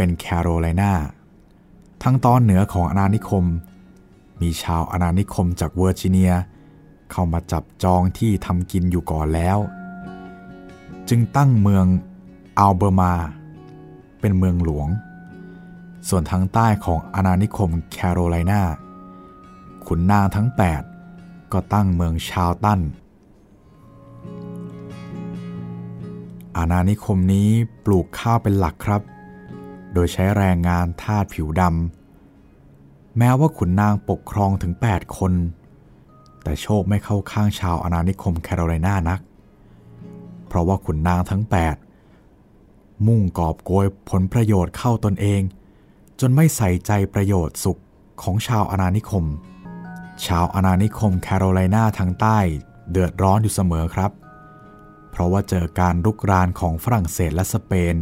[0.05, 0.93] เป็นแคโรไลนา
[2.03, 3.45] ทั้งตอนเหนือของอาณานิคม
[4.41, 6.33] มีชาวอาณานิคมจากเวอร์จิเนีย
[7.11, 9.59] เข้ามาจับจองที่ทำกินอยู่ก่อนแล้ว
[11.09, 11.87] จึงตั้งเมือง
[12.59, 13.15] อัลเบอร์มา
[14.21, 14.89] เป็นเมืองหลวง
[16.09, 18.63] ส่วนทางใต้ของอาณานิคมแคโรไลนา
[19.87, 20.49] ขุนนางทั้ง
[21.01, 22.81] 8 ก็ตั้งเมืองชาวตัน
[26.57, 27.49] อาณานิคมนี้
[27.85, 29.03] ปลูกข้าวเป็นหลักครับ
[29.93, 35.33] โดยใช้แรงงานทาสผิวดำแม้ว่าขุนนางปกครองถึง 8 คน
[36.43, 39.21] แต่โชคไม่เข้าข้างชาวอาณานิคมแคโรไลนานัก
[40.47, 41.43] เพราะว่าขุนนางทั้ง
[42.25, 45.43] 8 มุ่งกอบโกยผลประโยชน์เข้าตนเอง
[46.21, 47.81] จนไม่ใส่ใจประโยชน์สุข
[48.23, 49.25] ของชาวอาณานิคม
[50.27, 52.39] ชาวอาณานิคมแคโรไลนาทางใต้
[52.91, 54.11] เดือดร้อนอยู่เสมอครับ
[55.11, 57.95] เพราะว่าเจอการรุกรานของฝรั่งเศสและสเปน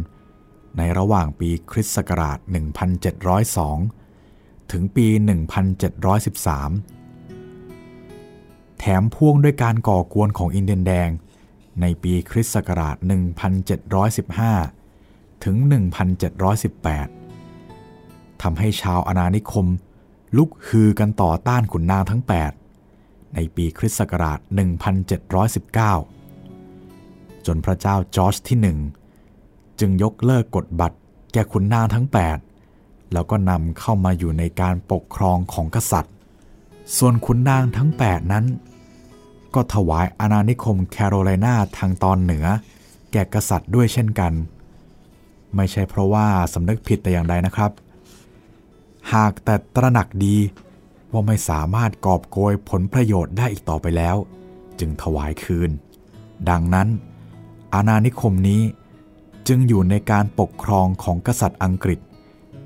[0.77, 2.37] ในระหว่างปีคริสต์ศักราช
[3.93, 5.17] 1702 ถึงปี 1713
[8.79, 11.09] แถมพ่วงด้วยการก่อกวนของอินเดียนแดง
[11.81, 12.95] ในปีคริสต์ศักราช
[14.59, 15.55] 1715 ถึง
[17.19, 19.67] 1718 ทำให้ชาวอาณานิคม
[20.37, 22.23] ลุกฮือกันต่อต้านขุนนางทั้ง
[22.77, 24.39] 8 ในปีคริสต์ศักราช
[26.11, 28.77] 1719 จนพระเจ้าจอร์จที่หนึ่ง
[29.81, 30.97] จึงยกเลิกกฎบัตร
[31.33, 32.07] แก่ขุนนางทั้ง
[32.59, 36.13] 8 แล้วก็นำเข้ามาอยู่ในการปกครองของกษัตริย์
[36.97, 38.45] ส่วนขุนนางทั้ง 8 นั้น
[39.53, 42.45] ก็ถวายอาณานิคมแคโรไลนาทางตอนเหนือ
[43.11, 44.33] แก่กษัตริย์ด้วยเช่นกัน
[45.55, 47.71] ไม่ใช่เพราะว่าสำนึกผิดแต่อย่างใดนะครับ
[49.13, 50.37] หากแต่ตระหนักดี
[51.11, 54.15] ว่าไม่สามารถกอบโกยผลประโยชน์ได้อีกต่อไปแล้ว
[54.79, 55.69] จึงถวายคืน
[56.49, 56.87] ดังนั้น
[57.73, 58.61] อาณานิคมนี้
[59.47, 61.99] จึงอยู่ในการปกครองของกษัตริย์อังกฤษ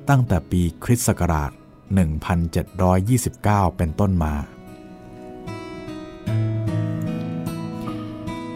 [0.10, 1.52] ตั้งแต่ปีคริสต์ศักราช
[2.84, 4.34] 1729 เป็นต้นมา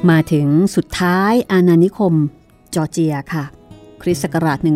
[0.09, 2.13] มาถึงสุดท้ายอาณานิคม
[2.75, 3.45] จอร์เจียค่ะ
[4.01, 4.69] คริสต์ศักราช 1733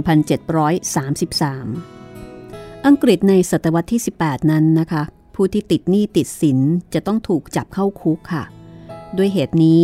[2.87, 5.03] อังกฤษในศตวรรษที่ 18 นั้นนะคะ
[5.35, 6.59] ผู้ที่ติดหนี้ติดสิน
[6.93, 8.43] จะต้องถูกจับเข้าคุกค่ะ
[9.17, 9.83] ด้วยเหตุนี้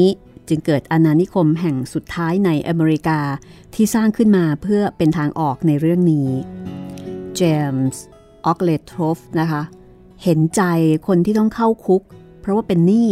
[0.50, 3.20] จึงเกิดอาณานิคมแห่งสุดท้ายในอเมริกา
[3.74, 6.30] ที่สร้างขึ้นมาเพื่อเป็นทางออกในเรื่องนี้
[7.36, 7.42] เจ
[7.74, 8.04] มส์
[8.46, 9.62] ออกเลทรฟนะคะ
[10.24, 10.62] เห็นใจ
[11.08, 12.02] คนที่ต้องเข้าคุก
[12.42, 13.10] เพราะว่าเป็นหนี้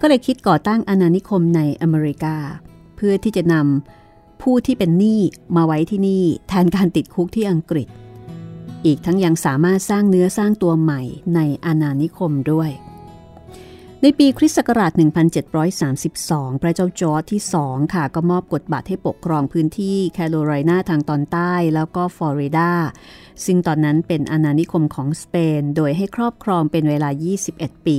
[0.00, 2.36] ก็เลยคิดก่อตั้งอาณานิคมในอเมริกา
[2.96, 5.20] เพื่อที่จะนำผู้ที่เป็นหนี้
[5.56, 7.88] มาไว้ที่นี่แทนการติดคุกที่อังกฤษ
[8.84, 11.02] อีกทั้งยังสามารถสร้างเนื้อสร้างตัวใหม่
[11.34, 12.70] ในอาณานิคมด้วย
[14.02, 14.92] ในปีคริสต์ศักราช
[15.76, 22.70] 1732 พระเจ้าจอร์จที่ 2 ค่ะ ก็มอบกฎบัตรให้ปกครองพื้นที่แคโรไลนาทางตอนใต้แล้วก็ฟลอริดา
[23.44, 27.10] ซึ่งตอนนั้นเป็นอาณานิคมของสเปน โดยให้ครอบครองเป็นเวลา
[27.48, 27.98] 21 ปี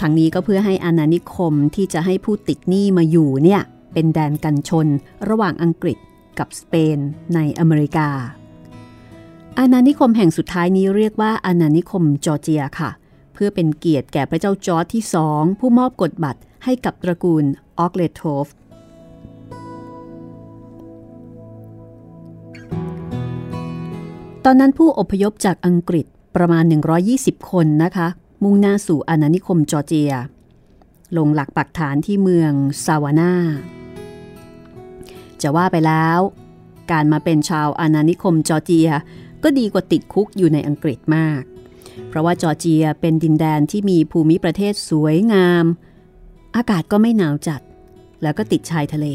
[0.00, 4.86] ทั้งนี้ก็เพื่อให้อาณานิคมที่จะให้ผู้ติดหนี้มาอยู่เนี่ยเป็นแดนกันชน
[5.28, 5.98] ระหว่างอังกฤษ
[6.38, 6.98] กับสเปน
[7.34, 8.08] ในอเมริกา
[9.58, 12.90] อาณานิคมแห่งสุดท้ายนี้เรียกว่าอาณานิคมจอร์เจียค่ะ
[13.42, 17.44] พื่อเป็นเกียรติแก่พระเจ้าจอร์จที่สองผู้มอบกฎบัตรให้กับตระกูล
[17.78, 18.46] ออกเลโทฟ
[24.44, 26.64] ตอนนั้นผู้อพยพจากอังกฤษประมาณ
[27.06, 28.08] 120 คนนะคะ
[28.42, 30.12] มุ่งหน้าสู่อาณานิคมจอร์เจีย
[31.16, 32.52] ลงหลักปักฐานที่เมือง
[32.84, 33.34] ซาวันนา
[35.42, 36.18] จะว่าไปแล้ว
[36.90, 38.90] การมาเป็นชาวอาณานิคมจอร์เจีย
[39.42, 41.42] ก็ดีกว่าติดคุกอยู่ในอังกฤษมาก
[42.10, 45.64] เพราะว่าจอร์เจียเป็นดินแดนที่มีภูมิประเทศสวยงาม
[46.56, 47.60] อากาศก็ไม่หนาวจัด
[48.22, 49.06] แล้วก็ติดชายทะเล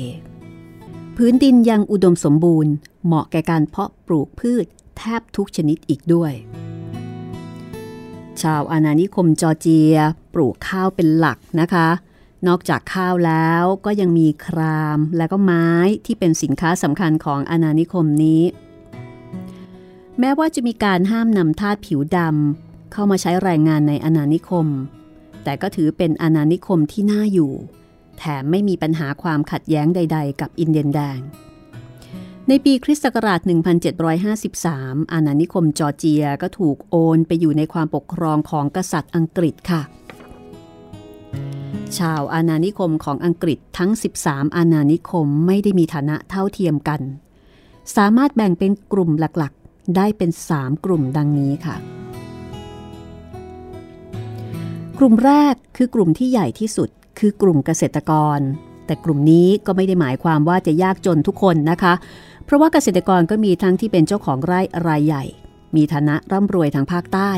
[1.18, 2.74] พื้นดินยังอุดมสมบูรณ์
[3.06, 4.66] เหมาะแก่การเพาะปลูกพืช
[4.98, 6.34] แทบทุกชนิดอีกด้วย
[8.42, 9.96] ชาวอาณานิคมจอร์เจีย
[10.34, 11.90] ปลูกข้าวเป็นหลักนะคะ
[12.48, 15.70] นอกจากข้าวแล้วก็ยังมีครามและก็ไม้
[16.06, 18.44] ที่เป็นสินค้าสำคัญของอาณานิคมนี้
[20.20, 24.68] แม้ว่าจะมีการห้ามนำทาสผิวดำ เข้ามาใช้แรงงานในอาณานิคม
[25.44, 27.52] แต่ก็ถือเป็นอาณานิคมที่น่าอยู่
[28.18, 31.20] แถมไม่มีปัญหาความขัดแย้งใด ๆ กับอินเดียนแดง
[32.48, 33.40] ในปีคริสต์ศักราช
[34.26, 39.82] 1753 อาณานิคมจอร์เจียก็ถูกโอนไปอยู่ในความปกครองของกษัตริย์อังกฤษค่ะ
[41.98, 43.92] ชาวอาณานิคมของอังกฤษทั้ง
[44.24, 47.02] 13 อาณานิคมไม่ได้มีฐานะเท่าเทียมกัน
[47.96, 51.76] สามารถแบ่งเป็นกลุ่มหลักๆ ได้เป็น 3 กลุ่มดังนี้ค่ะ
[55.00, 56.90] กลุ่มแรกคือกลุ่มที่ใหญ่ที่สุด
[57.20, 58.40] คือกลุ่มเกษตรกร
[58.86, 61.94] แต่กลุ่มนี้ก็ไม่ได้หมายความว่าจะยากจนทุกคนนะคะ
[62.46, 65.24] เพราะว่าเกษตรกรก็มีทั้งที่เป็นเจ้าของไร่รายใหญ่
[65.76, 67.32] มีฐานะร่ำรวยทางภาคใต้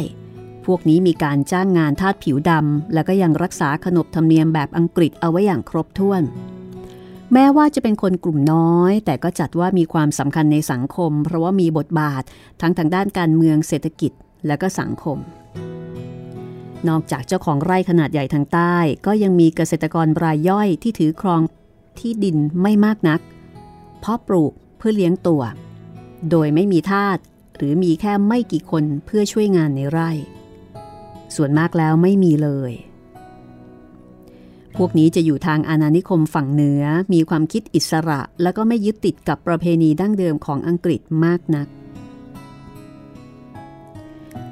[0.65, 6.23] พวกนี้มีการจ้างงานทาสผิวดำแล้วก็ยังรักษาขนบธรรมเนียมแบบอังกฤษเอาไว้อย่างครบถ้วน
[7.33, 12.23] แม้ว่าจะเป็นคนกลุ่มน้อย แต่ก็จัดว่ามีความสำคัญในสังคม เพราะว่ามีบทบาท
[12.61, 14.11] ทั้งทางด้านการเมืองเศรษฐกิจ
[14.47, 15.19] และก็สังคม
[16.89, 18.75] นอกจากเจ้าของไร่ขนาดใหญ่ทางใต้
[19.05, 21.41] ก็ยังมีเกษตรกรรายย่อยที่ถือครอง
[21.99, 23.21] ที่ดินไม่มากนัก
[23.99, 25.41] เพาะปลูกเพื่อเลี้ยงตัว
[26.29, 27.17] โดยไม่มีทาส
[27.55, 30.11] หรือมีแค่ไม่กี่คนเพื่อช่วยงานในไร่
[31.35, 32.71] ส่วนมากแล้วไม่มีเลย
[34.77, 41.67] พวกนี้จะอยู่ทางอาณานิคมฝั่งเหนือ มีความคิดอิสระ แล้วก็ไม่ยึดติดกับประเพณีดั้งเดิมของอังกฤษมากนัก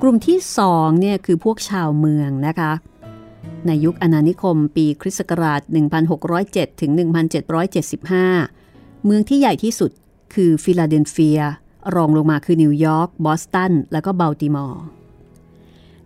[0.02, 2.72] กลุ่มที่สองเนี่ยคือพวกชาวเมืองนะคะ
[3.68, 5.62] ในยุคอาณานิคมปีคริสต์ศักราช
[6.22, 6.92] 1607 ถึง
[8.24, 9.92] 1775 เมืองที่ใหญ่ที่สุด
[10.34, 11.42] คือฟิลาเดลเฟีย
[11.96, 14.84] รองลงมาคือนิวยอร์ก บอสตัน แล้วก็บัลติมอร์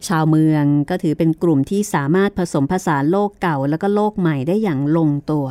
[0.07, 5.47] ชาวเมืองก็ถือเป็นกลุ่มที่สามารถผสมผสานโลกเก่าแล้วก็โลกใหม่ได้อย่างลงตัว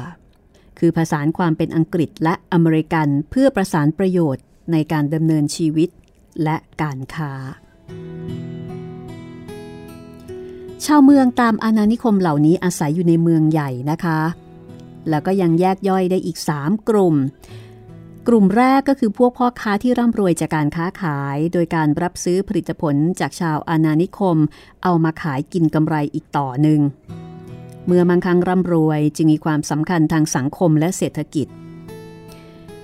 [0.78, 5.88] คือผสานความเป็นอังกฤษและอเมริกันเพื่อประสานประโยชน์ในการดำเนินชีวิต
[6.44, 7.32] และการค้า
[10.84, 14.20] ชาวเมืองตามอาณานิคมเหล่านี้อาศัยอยู่ในเมืองใหญ่นะคะ
[15.08, 17.14] แล้วก็ยังแยกย่อยได้อีก 3 กลุ่ม
[18.28, 24.36] กลุ่มแรกก็คือพวกพ่อค้าที่ร่ำรวยจากการค้าขาย โดยการรับซื้อผลิตผลจากชาวอาณานิคม
[24.82, 26.80] เอามาขายกินกำไรอีกต่อหนึ่ง
[27.86, 31.46] เมื่อมังคังร่ำรวยจึงมีความสำคัญทางสังคมและเศรษฐกิจ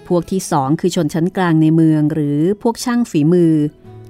[0.08, 3.54] พวกที่สองคือชนชั้นกลางในเมืองหรือพวกช่างฝีมือ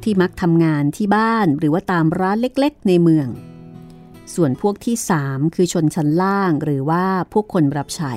[0.04, 3.28] ที่มักทำงานที่บ้านหรือว่าตามร้านเล็กๆ ในเมือง
[4.34, 8.14] ส่วนพวกที่สามคือชนชั้นล่างหรือว่าพวกคนรับใช้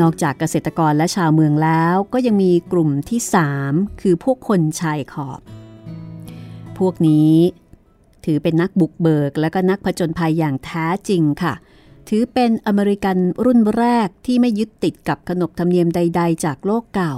[0.00, 3.20] นอกจากเกษตรกรและชาวเมืองแล้วก็ยังมีกลุ่มที่
[3.60, 5.40] 3คือพวกคนชายขอบ
[6.78, 7.34] พวกนี้
[8.24, 11.54] ถือเป็นนักบุกเบิกและก็นักผจญภัยอย่างแท้จริงค่ะ
[12.08, 17.14] ถือเป็นอเมริกันรุ่นแรกที่ไม่ยึดติดกับขนบธรรมเนียมใด ๆ จากโลกเก่า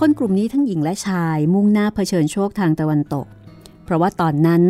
[0.00, 3.26] คนกลุ่มนี้ทั้งหญิงและชายมุ่งหน้าเผชิญโชคทางตะวันตก
[3.84, 4.62] เพราะว่าตอนนั้น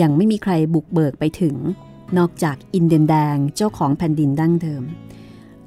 [0.00, 1.56] ยังไม่มีใครบุกเบิกไปถึง
[2.18, 4.82] นอกจากอินเดียนแดงเจ้าของแผ่นดินดั้งเดิม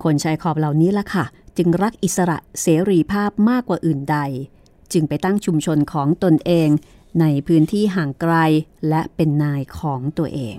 [0.04, 1.26] คนชายขอบเหล่านี้ล่ะค่ะ
[1.58, 4.18] จึงรักอิสระเสรีภาพมากกว่าอื่นใด
[4.94, 6.70] จึงไปตั้งชุมชนของตนเอง
[7.20, 8.36] ในพื้นที่ห่างไกล
[8.90, 10.58] และเป็นนายของตัวเอง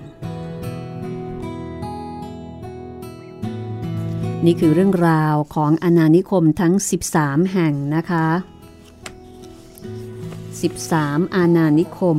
[4.47, 6.73] นี่คือเรื่องราวของอาณานิคมทั้ง
[7.13, 8.27] 13 แห่งนะคะ
[10.61, 12.19] 13 อาณานิคม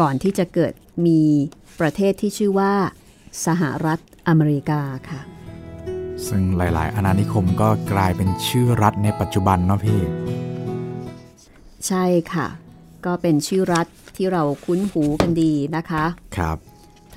[0.00, 0.72] ก่อนที่จะเกิด
[1.06, 1.20] มี
[1.80, 2.74] ประเทศที่ชื่อว่า
[3.46, 5.20] สหรัฐอเมริกาค่ะ
[6.28, 10.00] ซึ่งหลาย ๆ อาณานิคมก็กลายเป็นชื่อรัฐในปัจจุบันเนาะพี่
[11.86, 12.46] ใช่ค่ะ
[13.06, 13.86] ก็เป็นชื่อรัฐ
[14.16, 16.04] ที่เราคุ้นหูกันดีนะคะ
[16.36, 16.58] ครับ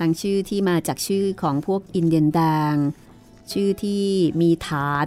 [0.00, 2.40] ทั้งชื่อที่มาจากชื่อของพวกอินเดียนแด
[2.72, 2.74] ง
[3.52, 4.04] ชื่อที่
[4.40, 5.06] มีฐาน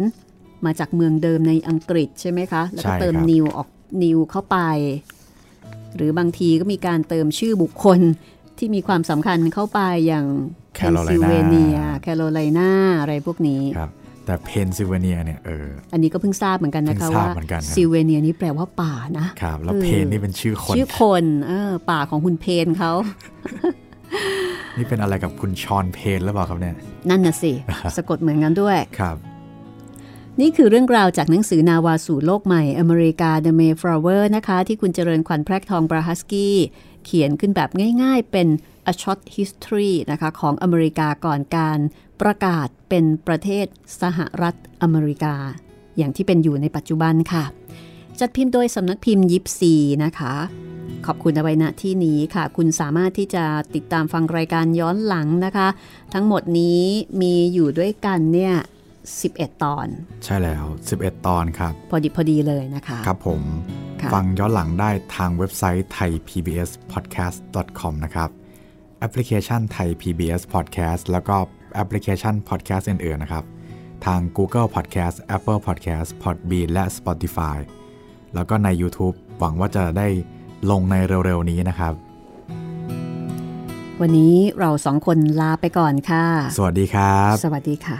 [0.65, 3.69] มาจากเมืองเดิมในอังกฤษใช่ไหมคะ แล้วก็ใช่เติมครับนิวยอร์ก
[4.03, 4.57] นิวเข้าไป
[5.95, 7.99] หรือบางทีก็มีการเติมชื่อบุคคล
[8.57, 10.25] ที่มีความสำคัญเข้าไปอย่าง
[10.75, 12.71] เพนซิลเวเนีย แคโรไลนา
[13.01, 13.89] อะไรพวกนี้ครับ
[14.25, 22.91] แต่เพนซิลเวเนียเนี่ยเออ อันนี้ก็เพิ่งทราบเหมือนกันนะคะเพิ่งทราบว่าเหมือนกันนะซิลเวเนียนี่แปลว่าป่านะ ครับ แล้วเออเพนนี่เป็นชื่อคน ชื่อคน เออ ป่าของคุณเพนเขา
[24.77, 26.75] นี่เป็นอะไรกับคุณชอนเพนหรือเปล่าครับเนี่ย
[27.09, 27.51] นั่นน่ะสิ
[27.97, 29.17] สะกดเหมือนกันด้วย ครับ
[30.41, 36.57] นี่คือเรื่องราวจากหนังสือนาวาสู่โลกใหม่อเมริกา The Mayflower นะคะ ที่คุณเจริญขวัญแพรกทองบราฮัสกี้
[37.05, 37.69] เขียนขึ้นแบบ
[38.03, 38.47] ง่ายๆ เป็น
[38.91, 41.79] a short history นะคะ ของอเมริกาก่อนการ
[42.21, 43.65] ประกาศเป็นประเทศ
[44.01, 45.35] สหรัฐอเมริกา
[45.97, 47.43] อย่างที่เป็นอยู่ในปัจจุบันค่ะ
[48.19, 50.33] จัดพิมพ์โดยสำนักพิมพ์ยิปซีนะคะ
[51.05, 53.43] ขอบคุณเอาไว้ณที่นี้ค่ะ คุณสามารถที่จะ
[53.75, 55.67] ติดตามฟังรายการย้อนหลังนะคะ
[56.13, 56.81] ทั้งหมดนี้
[57.21, 58.55] มีอยู่ด้วยกันเนี่ย
[59.07, 59.87] 11 ตอน
[60.23, 60.63] ใช่แล้ว
[60.95, 63.41] 11 ตอนครับ พอดีพอดีเลยนะคะ ครับผม
[64.01, 67.37] ค่ะฟังย้อนหลังได้ทางเว็บไซต์ไทย PBS podcast
[67.79, 68.29] com นะครับ
[68.99, 71.35] แอปพลิเคชันไทย PBS podcast แล้วก็
[71.75, 73.45] แอปพลิเคชัน podcast อื่นๆนะครับ
[74.05, 77.57] ทาง Google Podcast Apple Podcast Podbean และ Spotify
[78.35, 80.07] แล้วก็ใน YouTube หวังว่าจะได้
[80.71, 81.93] ลงในเร็วๆนี้นะครับ
[84.01, 86.25] วันนี้เราสองคนลาไปก่อนค่ะ
[86.57, 87.97] สวัสดีครับ สวัสดีค่ะ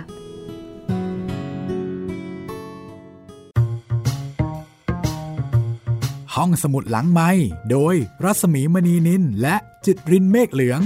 [6.36, 7.30] ห้องสมุดหลังไม้
[7.72, 9.56] โดยรัสมีมณีนินและ
[9.86, 10.82] จิตรินเมฆเหลือง